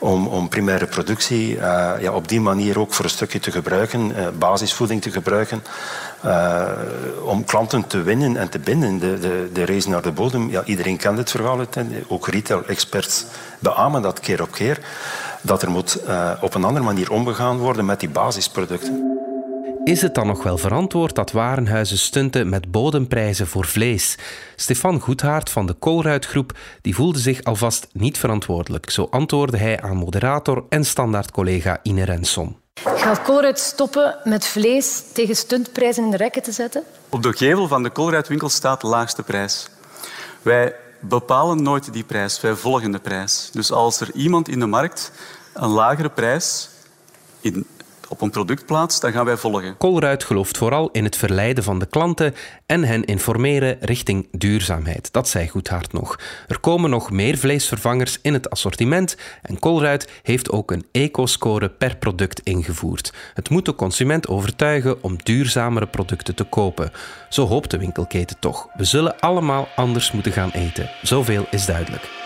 om, 0.00 0.26
om 0.26 0.48
primaire 0.48 0.86
productie 0.86 1.56
uh, 1.56 1.92
ja, 2.00 2.12
op 2.12 2.28
die 2.28 2.40
manier 2.40 2.78
ook 2.78 2.92
voor 2.92 3.04
een 3.04 3.10
stukje 3.10 3.38
te 3.38 3.50
gebruiken, 3.50 4.10
uh, 4.10 4.28
basisvoeding 4.38 5.02
te 5.02 5.10
gebruiken, 5.10 5.62
uh, 6.24 6.68
om 7.24 7.44
klanten 7.44 7.86
te 7.86 8.02
winnen 8.02 8.36
en 8.36 8.48
te 8.48 8.58
binden. 8.58 8.98
De, 8.98 9.18
de, 9.18 9.50
de 9.52 9.64
race 9.64 9.88
naar 9.88 10.02
de 10.02 10.12
bodem, 10.12 10.50
ja, 10.50 10.64
iedereen 10.64 10.96
kent 10.96 11.18
het 11.18 11.30
verhaal, 11.30 11.60
ook 12.08 12.28
retail-experts 12.28 13.24
beamen 13.58 14.02
dat 14.02 14.20
keer 14.20 14.42
op 14.42 14.50
keer, 14.50 14.78
dat 15.42 15.62
er 15.62 15.70
moet 15.70 16.00
op 16.40 16.54
een 16.54 16.64
andere 16.64 16.84
manier 16.84 17.10
omgegaan 17.10 17.58
worden 17.58 17.84
met 17.84 18.00
die 18.00 18.08
basisproducten. 18.08 19.19
Is 19.84 20.02
het 20.02 20.14
dan 20.14 20.26
nog 20.26 20.42
wel 20.42 20.58
verantwoord 20.58 21.14
dat 21.14 21.32
warenhuizen 21.32 21.98
stunten 21.98 22.48
met 22.48 22.70
bodemprijzen 22.70 23.46
voor 23.46 23.64
vlees? 23.64 24.18
Stefan 24.56 25.00
Goedhaart 25.00 25.50
van 25.50 25.66
de 25.66 25.78
Colruitgroep 25.78 26.58
die 26.80 26.94
voelde 26.94 27.18
zich 27.18 27.42
alvast 27.42 27.86
niet 27.92 28.18
verantwoordelijk. 28.18 28.90
Zo 28.90 29.06
antwoordde 29.10 29.56
hij 29.56 29.80
aan 29.80 29.96
moderator 29.96 30.64
en 30.68 30.84
standaardcollega 30.84 31.78
Ine 31.82 32.04
Renson. 32.04 32.56
Gaat 32.84 33.22
Colruyt 33.22 33.58
stoppen 33.58 34.16
met 34.24 34.46
vlees 34.46 35.02
tegen 35.12 35.36
stuntprijzen 35.36 36.04
in 36.04 36.10
de 36.10 36.16
rekken 36.16 36.42
te 36.42 36.52
zetten? 36.52 36.82
Op 37.08 37.22
de 37.22 37.32
gevel 37.32 37.68
van 37.68 37.82
de 37.82 37.92
Colruytwinkel 37.92 38.48
staat 38.48 38.80
de 38.80 38.86
laagste 38.86 39.22
prijs. 39.22 39.68
Wij 40.42 40.74
bepalen 41.00 41.62
nooit 41.62 41.92
die 41.92 42.04
prijs, 42.04 42.40
wij 42.40 42.54
volgen 42.54 42.90
de 42.90 42.98
prijs. 42.98 43.50
Dus 43.52 43.72
als 43.72 44.00
er 44.00 44.10
iemand 44.14 44.48
in 44.48 44.60
de 44.60 44.66
markt 44.66 45.12
een 45.54 45.68
lagere 45.68 46.10
prijs 46.10 46.68
in 47.40 47.66
op 48.10 48.20
een 48.20 48.30
product 48.30 48.66
plaatst, 48.66 49.00
dan 49.00 49.12
gaan 49.12 49.24
wij 49.24 49.36
volgen. 49.36 49.76
Colruit 49.76 50.24
gelooft 50.24 50.56
vooral 50.56 50.90
in 50.90 51.04
het 51.04 51.16
verleiden 51.16 51.64
van 51.64 51.78
de 51.78 51.86
klanten 51.86 52.34
en 52.66 52.84
hen 52.84 53.04
informeren 53.04 53.76
richting 53.80 54.28
duurzaamheid. 54.30 55.12
Dat 55.12 55.28
zei 55.28 55.48
Goedhart 55.48 55.92
nog. 55.92 56.18
Er 56.48 56.60
komen 56.60 56.90
nog 56.90 57.10
meer 57.10 57.38
vleesvervangers 57.38 58.18
in 58.22 58.32
het 58.32 58.50
assortiment 58.50 59.16
en 59.42 59.58
Colruit 59.58 60.10
heeft 60.22 60.50
ook 60.50 60.70
een 60.70 60.86
eco-score 60.92 61.68
per 61.68 61.96
product 61.96 62.40
ingevoerd. 62.40 63.12
Het 63.34 63.50
moet 63.50 63.64
de 63.64 63.74
consument 63.74 64.28
overtuigen 64.28 65.02
om 65.02 65.16
duurzamere 65.22 65.86
producten 65.86 66.34
te 66.34 66.44
kopen. 66.44 66.90
Zo 67.28 67.46
hoopt 67.46 67.70
de 67.70 67.78
winkelketen 67.78 68.36
toch. 68.38 68.68
We 68.76 68.84
zullen 68.84 69.20
allemaal 69.20 69.68
anders 69.76 70.12
moeten 70.12 70.32
gaan 70.32 70.50
eten. 70.50 70.90
Zoveel 71.02 71.46
is 71.50 71.66
duidelijk. 71.66 72.19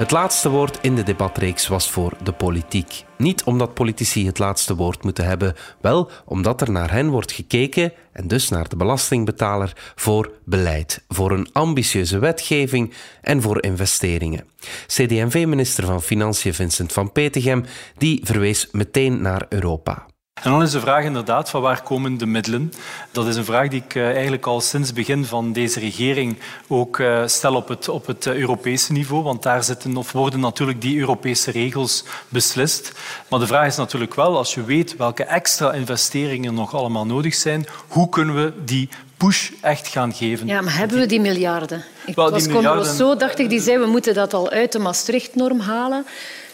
Het 0.00 0.10
laatste 0.10 0.48
woord 0.48 0.78
in 0.80 0.94
de 0.94 1.02
debatreeks 1.02 1.68
was 1.68 1.90
voor 1.90 2.12
de 2.22 2.32
politiek. 2.32 3.04
Niet 3.16 3.44
omdat 3.44 3.74
politici 3.74 4.26
het 4.26 4.38
laatste 4.38 4.76
woord 4.76 5.02
moeten 5.02 5.24
hebben, 5.24 5.54
wel 5.80 6.10
omdat 6.24 6.60
er 6.60 6.70
naar 6.70 6.90
hen 6.90 7.08
wordt 7.08 7.32
gekeken 7.32 7.92
en 8.12 8.28
dus 8.28 8.48
naar 8.48 8.68
de 8.68 8.76
belastingbetaler 8.76 9.92
voor 9.94 10.32
beleid, 10.44 11.04
voor 11.08 11.30
een 11.30 11.48
ambitieuze 11.52 12.18
wetgeving 12.18 12.94
en 13.20 13.42
voor 13.42 13.62
investeringen. 13.62 14.46
CD&V-minister 14.86 15.84
van 15.86 16.02
Financiën 16.02 16.54
Vincent 16.54 16.92
van 16.92 17.12
Petegem 17.12 17.64
die 17.96 18.20
verwees 18.24 18.68
meteen 18.72 19.22
naar 19.22 19.46
Europa. 19.48 20.06
En 20.42 20.50
dan 20.50 20.62
is 20.62 20.70
de 20.70 20.80
vraag 20.80 21.04
inderdaad 21.04 21.50
van 21.50 21.60
waar 21.60 21.82
komen 21.82 22.18
de 22.18 22.26
middelen? 22.26 22.72
Dat 23.10 23.26
is 23.26 23.36
een 23.36 23.44
vraag 23.44 23.68
die 23.68 23.82
ik 23.84 23.94
eh, 23.94 24.10
eigenlijk 24.10 24.46
al 24.46 24.60
sinds 24.60 24.86
het 24.86 24.96
begin 24.96 25.24
van 25.24 25.52
deze 25.52 25.80
regering 25.80 26.38
ook 26.68 26.98
eh, 26.98 27.26
stel 27.26 27.54
op 27.54 27.68
het, 27.68 27.88
op 27.88 28.06
het 28.06 28.26
Europese 28.26 28.92
niveau, 28.92 29.22
want 29.22 29.42
daar 29.42 29.64
zitten 29.64 29.96
of 29.96 30.12
worden 30.12 30.40
natuurlijk 30.40 30.80
die 30.80 30.98
Europese 30.98 31.50
regels 31.50 32.04
beslist. 32.28 32.92
Maar 33.28 33.38
de 33.38 33.46
vraag 33.46 33.66
is 33.66 33.76
natuurlijk 33.76 34.14
wel, 34.14 34.36
als 34.36 34.54
je 34.54 34.64
weet 34.64 34.96
welke 34.96 35.24
extra 35.24 35.72
investeringen 35.72 36.54
nog 36.54 36.74
allemaal 36.74 37.06
nodig 37.06 37.34
zijn, 37.34 37.66
hoe 37.88 38.08
kunnen 38.08 38.34
we 38.34 38.52
die 38.64 38.88
push 39.26 39.50
echt 39.60 39.88
gaan 39.88 40.12
geven. 40.14 40.46
Ja, 40.46 40.60
maar 40.60 40.76
hebben 40.76 40.98
we 40.98 41.06
die 41.06 41.20
miljarden? 41.20 41.84
Ik 42.06 42.14
Wel, 42.14 42.24
die 42.24 42.34
was 42.34 42.46
miljarden- 42.46 42.94
zo 42.94 43.16
dacht 43.16 43.38
ik, 43.38 43.48
die 43.48 43.60
zei 43.60 43.78
we 43.78 43.86
moeten 43.86 44.14
dat 44.14 44.34
al 44.34 44.50
uit 44.50 44.72
de 44.72 44.78
Maastricht-norm 44.78 45.60
halen. 45.60 46.06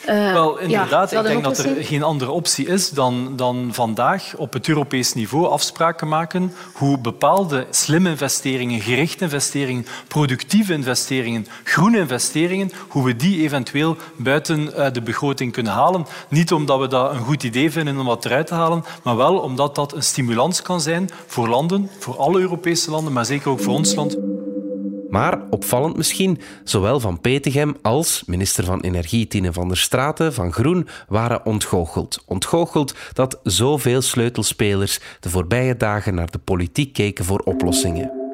Eh, 0.06 0.32
Wel, 0.32 0.58
inderdaad. 0.58 1.12
ik 1.12 1.22
denk 1.22 1.44
dat 1.44 1.58
er 1.58 1.76
geen 1.84 2.02
andere 2.02 2.30
optie 2.30 2.66
is 2.66 2.90
dan, 2.90 3.32
dan 3.36 3.68
vandaag 3.72 4.32
op 4.36 4.52
het 4.52 4.68
Europees 4.68 5.14
niveau 5.14 5.46
afspraken 5.48 6.08
maken 6.08 6.52
hoe 6.72 6.98
bepaalde 6.98 7.66
slimme 7.70 8.10
investeringen, 8.10 8.80
gerichte 8.80 9.24
investeringen, 9.24 9.86
productieve 10.08 10.72
investeringen, 10.72 11.46
groene 11.64 11.98
investeringen, 11.98 12.70
hoe 12.88 13.04
we 13.04 13.16
die 13.16 13.42
eventueel 13.42 13.96
buiten 14.16 14.74
eh, 14.74 14.92
de 14.92 15.02
begroting 15.02 15.52
kunnen 15.52 15.72
halen. 15.72 16.06
Niet 16.28 16.52
omdat 16.52 16.78
we 16.80 16.86
dat 16.88 17.10
een 17.12 17.20
goed 17.24 17.42
idee 17.42 17.70
vinden 17.72 17.98
om 17.98 18.06
wat 18.06 18.24
eruit 18.24 18.46
te 18.46 18.54
halen, 18.54 18.84
maar 19.02 19.16
wel 19.16 19.38
omdat 19.38 19.74
dat 19.74 19.92
een 19.92 20.02
stimulans 20.02 20.62
kan 20.62 20.80
zijn 20.80 21.10
voor 21.26 21.48
landen, 21.48 21.90
voor 21.98 22.16
alle 22.16 22.40
Europese 22.40 22.54
landen, 22.86 23.12
maar 23.12 23.26
zeker 23.26 23.50
ook 23.50 23.60
voor 23.60 23.74
ons 23.74 23.94
land. 23.94 24.16
Maar 25.08 25.40
opvallend 25.50 25.96
misschien, 25.96 26.40
zowel 26.64 27.00
Van 27.00 27.20
Petegem 27.20 27.76
als 27.82 28.22
minister 28.26 28.64
van 28.64 28.80
Energie 28.80 29.26
Tine 29.26 29.52
van 29.52 29.68
der 29.68 29.76
Straten 29.76 30.34
van 30.34 30.52
Groen 30.52 30.88
waren 31.08 31.46
ontgoocheld. 31.46 32.22
Ontgoocheld 32.26 32.94
dat 33.12 33.40
zoveel 33.42 34.02
sleutelspelers 34.02 35.00
de 35.20 35.30
voorbije 35.30 35.76
dagen 35.76 36.14
naar 36.14 36.30
de 36.30 36.38
politiek 36.38 36.92
keken 36.92 37.24
voor 37.24 37.38
oplossingen. 37.38 38.25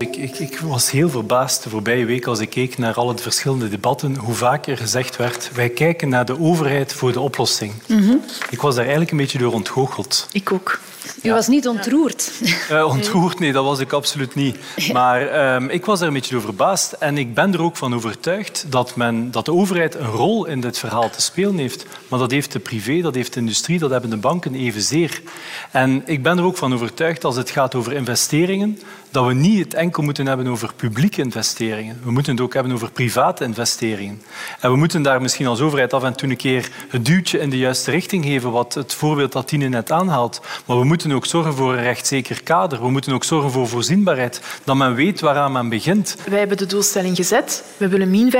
Ik, 0.00 0.16
ik, 0.16 0.38
ik 0.38 0.58
was 0.58 0.90
heel 0.90 1.10
verbaasd 1.10 1.62
de 1.62 1.70
voorbije 1.70 2.04
week 2.04 2.26
als 2.26 2.38
ik 2.38 2.50
keek 2.50 2.78
naar 2.78 2.94
alle 2.94 3.18
verschillende 3.18 3.68
debatten, 3.68 4.16
hoe 4.16 4.34
vaak 4.34 4.66
er 4.66 4.76
gezegd 4.76 5.16
werd, 5.16 5.50
wij 5.54 5.68
kijken 5.68 6.08
naar 6.08 6.24
de 6.24 6.40
overheid 6.40 6.92
voor 6.92 7.12
de 7.12 7.20
oplossing. 7.20 7.72
Mhm. 7.86 8.14
Ik 8.50 8.60
was 8.60 8.74
daar 8.74 8.82
eigenlijk 8.82 9.10
een 9.10 9.16
beetje 9.16 9.38
door 9.38 9.52
ontgoocheld. 9.52 10.28
Ik 10.32 10.52
ook. 10.52 10.80
U 11.22 11.32
was 11.32 11.48
niet 11.48 11.68
ontroerd. 11.68 12.32
Eh, 12.68 12.86
ontroerd, 12.86 13.38
nee, 13.38 13.52
dat 13.52 13.64
was 13.64 13.78
ik 13.78 13.92
absoluut 13.92 14.34
niet. 14.34 14.56
Maar 14.92 15.26
ehm, 15.26 15.68
ik 15.68 15.84
was 15.84 16.00
er 16.00 16.06
een 16.06 16.12
beetje 16.12 16.32
door 16.32 16.42
verbaasd. 16.42 16.92
En 16.92 17.18
ik 17.18 17.34
ben 17.34 17.52
er 17.52 17.62
ook 17.62 17.76
van 17.76 17.94
overtuigd 17.94 18.64
dat, 18.68 18.96
men, 18.96 19.30
dat 19.30 19.44
de 19.44 19.52
overheid 19.52 19.94
een 19.94 20.06
rol 20.06 20.46
in 20.46 20.60
dit 20.60 20.78
verhaal 20.78 21.10
te 21.10 21.20
spelen 21.20 21.58
heeft. 21.58 21.86
Maar 22.08 22.18
dat 22.18 22.30
heeft 22.30 22.52
de 22.52 22.58
privé, 22.58 23.00
dat 23.00 23.14
heeft 23.14 23.32
de 23.32 23.40
industrie, 23.40 23.78
dat 23.78 23.90
hebben 23.90 24.10
de 24.10 24.16
banken 24.16 24.54
evenzeer. 24.54 25.22
En 25.70 26.02
ik 26.06 26.22
ben 26.22 26.38
er 26.38 26.44
ook 26.44 26.56
van 26.56 26.74
overtuigd 26.74 27.24
als 27.24 27.36
het 27.36 27.50
gaat 27.50 27.74
over 27.74 27.92
investeringen, 27.92 28.78
dat 29.10 29.26
we 29.26 29.32
niet 29.32 29.64
het 29.64 29.74
enkel 29.74 30.02
moeten 30.02 30.26
hebben 30.26 30.46
over 30.46 30.74
publieke 30.74 31.20
investeringen. 31.20 32.00
We 32.04 32.10
moeten 32.10 32.32
het 32.32 32.40
ook 32.40 32.54
hebben 32.54 32.72
over 32.72 32.90
private 32.90 33.44
investeringen. 33.44 34.22
En 34.60 34.70
we 34.70 34.76
moeten 34.76 35.02
daar 35.02 35.22
misschien 35.22 35.46
als 35.46 35.60
overheid 35.60 35.92
af 35.92 36.02
en 36.02 36.14
toe 36.14 36.28
een 36.28 36.36
keer 36.36 36.68
het 36.88 37.04
duwtje 37.04 37.38
in 37.38 37.50
de 37.50 37.58
juiste 37.58 37.90
richting 37.90 38.24
geven, 38.24 38.50
wat 38.50 38.74
het 38.74 38.94
voorbeeld 38.94 39.32
dat 39.32 39.48
Tine 39.48 39.68
net 39.68 39.92
aanhaalt. 39.92 40.40
Maar 40.66 40.78
we 40.78 40.84
moeten 40.84 41.12
ook 41.12 41.26
zorgen 41.26 41.54
voor 41.54 41.72
een 41.72 41.82
rechtszeker 41.82 42.42
kader. 42.42 42.82
We 42.82 42.90
moeten 42.90 43.12
ook 43.12 43.24
zorgen 43.24 43.50
voor 43.50 43.68
voorzienbaarheid, 43.68 44.40
dat 44.64 44.76
men 44.76 44.94
weet 44.94 45.20
waaraan 45.20 45.52
men 45.52 45.68
begint. 45.68 46.16
Wij 46.28 46.38
hebben 46.38 46.56
de 46.56 46.66
doelstelling 46.66 47.16
gezet. 47.16 47.64
We 47.76 47.88
willen 47.88 48.10
min 48.10 48.32
55% 48.32 48.36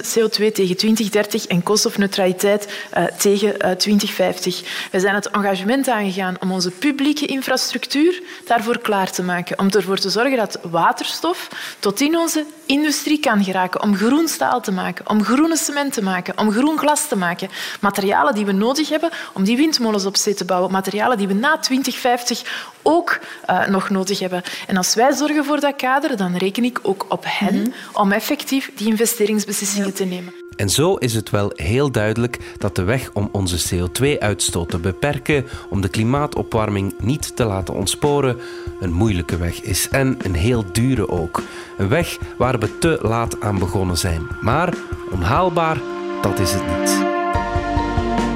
CO2 0.00 0.52
tegen 0.52 0.76
2030 0.76 1.46
en 1.46 1.62
koolstofneutraliteit 1.62 2.68
eh, 2.90 3.04
tegen 3.04 3.60
eh, 3.60 3.70
2050. 3.70 4.88
We 4.90 5.00
zijn 5.00 5.14
het 5.14 5.30
engagement 5.30 5.88
aangegaan 5.88 6.36
om 6.40 6.52
onze 6.52 6.70
publieke 6.70 7.26
infrastructuur 7.26 8.22
daarvoor 8.44 8.78
klaar 8.78 9.10
te 9.10 9.22
maken. 9.22 9.58
Om 9.60 9.70
ervoor 9.70 9.98
te 9.98 10.10
zorgen 10.10 10.36
dat 10.36 10.58
waterstof 10.62 11.48
tot 11.78 12.00
in 12.00 12.16
onze 12.16 12.46
industrie 12.66 13.20
kan 13.20 13.44
geraken. 13.44 13.82
Om 13.82 13.96
groen 13.96 14.28
staal 14.28 14.60
te 14.60 14.72
maken, 14.72 15.08
om 15.08 15.24
groene 15.24 15.56
cement 15.56 15.92
te 15.92 16.02
maken, 16.02 16.38
om 16.38 16.52
groen 16.52 16.78
glas 16.78 17.08
te 17.08 17.16
maken. 17.16 17.48
Materialen 17.80 18.34
die 18.34 18.46
we 18.46 18.52
nodig 18.52 18.88
hebben 18.88 19.10
om 19.32 19.44
die 19.44 19.56
windmolens 19.56 20.04
op 20.04 20.16
zee 20.16 20.34
te 20.34 20.44
bouwen. 20.44 20.72
Materialen 20.72 21.18
die 21.18 21.26
we 21.26 21.34
na 21.34 21.58
2050 21.58 22.68
ook 22.82 23.18
eh, 23.46 23.66
nog 23.66 23.90
nodig 23.90 24.18
hebben. 24.18 24.42
En 24.66 24.76
als 24.76 24.94
wij 24.94 25.12
zorgen 25.12 25.44
voor 25.44 25.60
dat 25.60 25.76
kader, 25.76 26.16
dan 26.16 26.36
reken 26.36 26.64
ik 26.64 26.78
ook 26.82 27.06
op 27.08 27.24
hen 27.26 27.74
om 27.92 28.12
effectief 28.12 28.70
die 28.74 28.86
investeringsbeslissingen 28.86 29.94
te 29.94 30.04
nemen. 30.04 30.34
En 30.60 30.68
zo 30.68 30.94
is 30.94 31.14
het 31.14 31.30
wel 31.30 31.52
heel 31.54 31.90
duidelijk 31.90 32.38
dat 32.58 32.76
de 32.76 32.82
weg 32.82 33.10
om 33.12 33.28
onze 33.32 33.74
CO2-uitstoot 33.74 34.68
te 34.68 34.78
beperken, 34.78 35.46
om 35.68 35.80
de 35.80 35.88
klimaatopwarming 35.88 36.94
niet 36.98 37.36
te 37.36 37.44
laten 37.44 37.74
ontsporen, 37.74 38.40
een 38.80 38.92
moeilijke 38.92 39.36
weg 39.36 39.62
is. 39.62 39.88
En 39.88 40.16
een 40.22 40.34
heel 40.34 40.64
dure 40.72 41.08
ook. 41.08 41.42
Een 41.78 41.88
weg 41.88 42.18
waar 42.36 42.58
we 42.58 42.78
te 42.78 42.98
laat 43.02 43.40
aan 43.40 43.58
begonnen 43.58 43.98
zijn. 43.98 44.26
Maar 44.40 44.74
onhaalbaar, 45.10 45.80
dat 46.22 46.38
is 46.38 46.52
het 46.52 46.78
niet. 46.78 47.09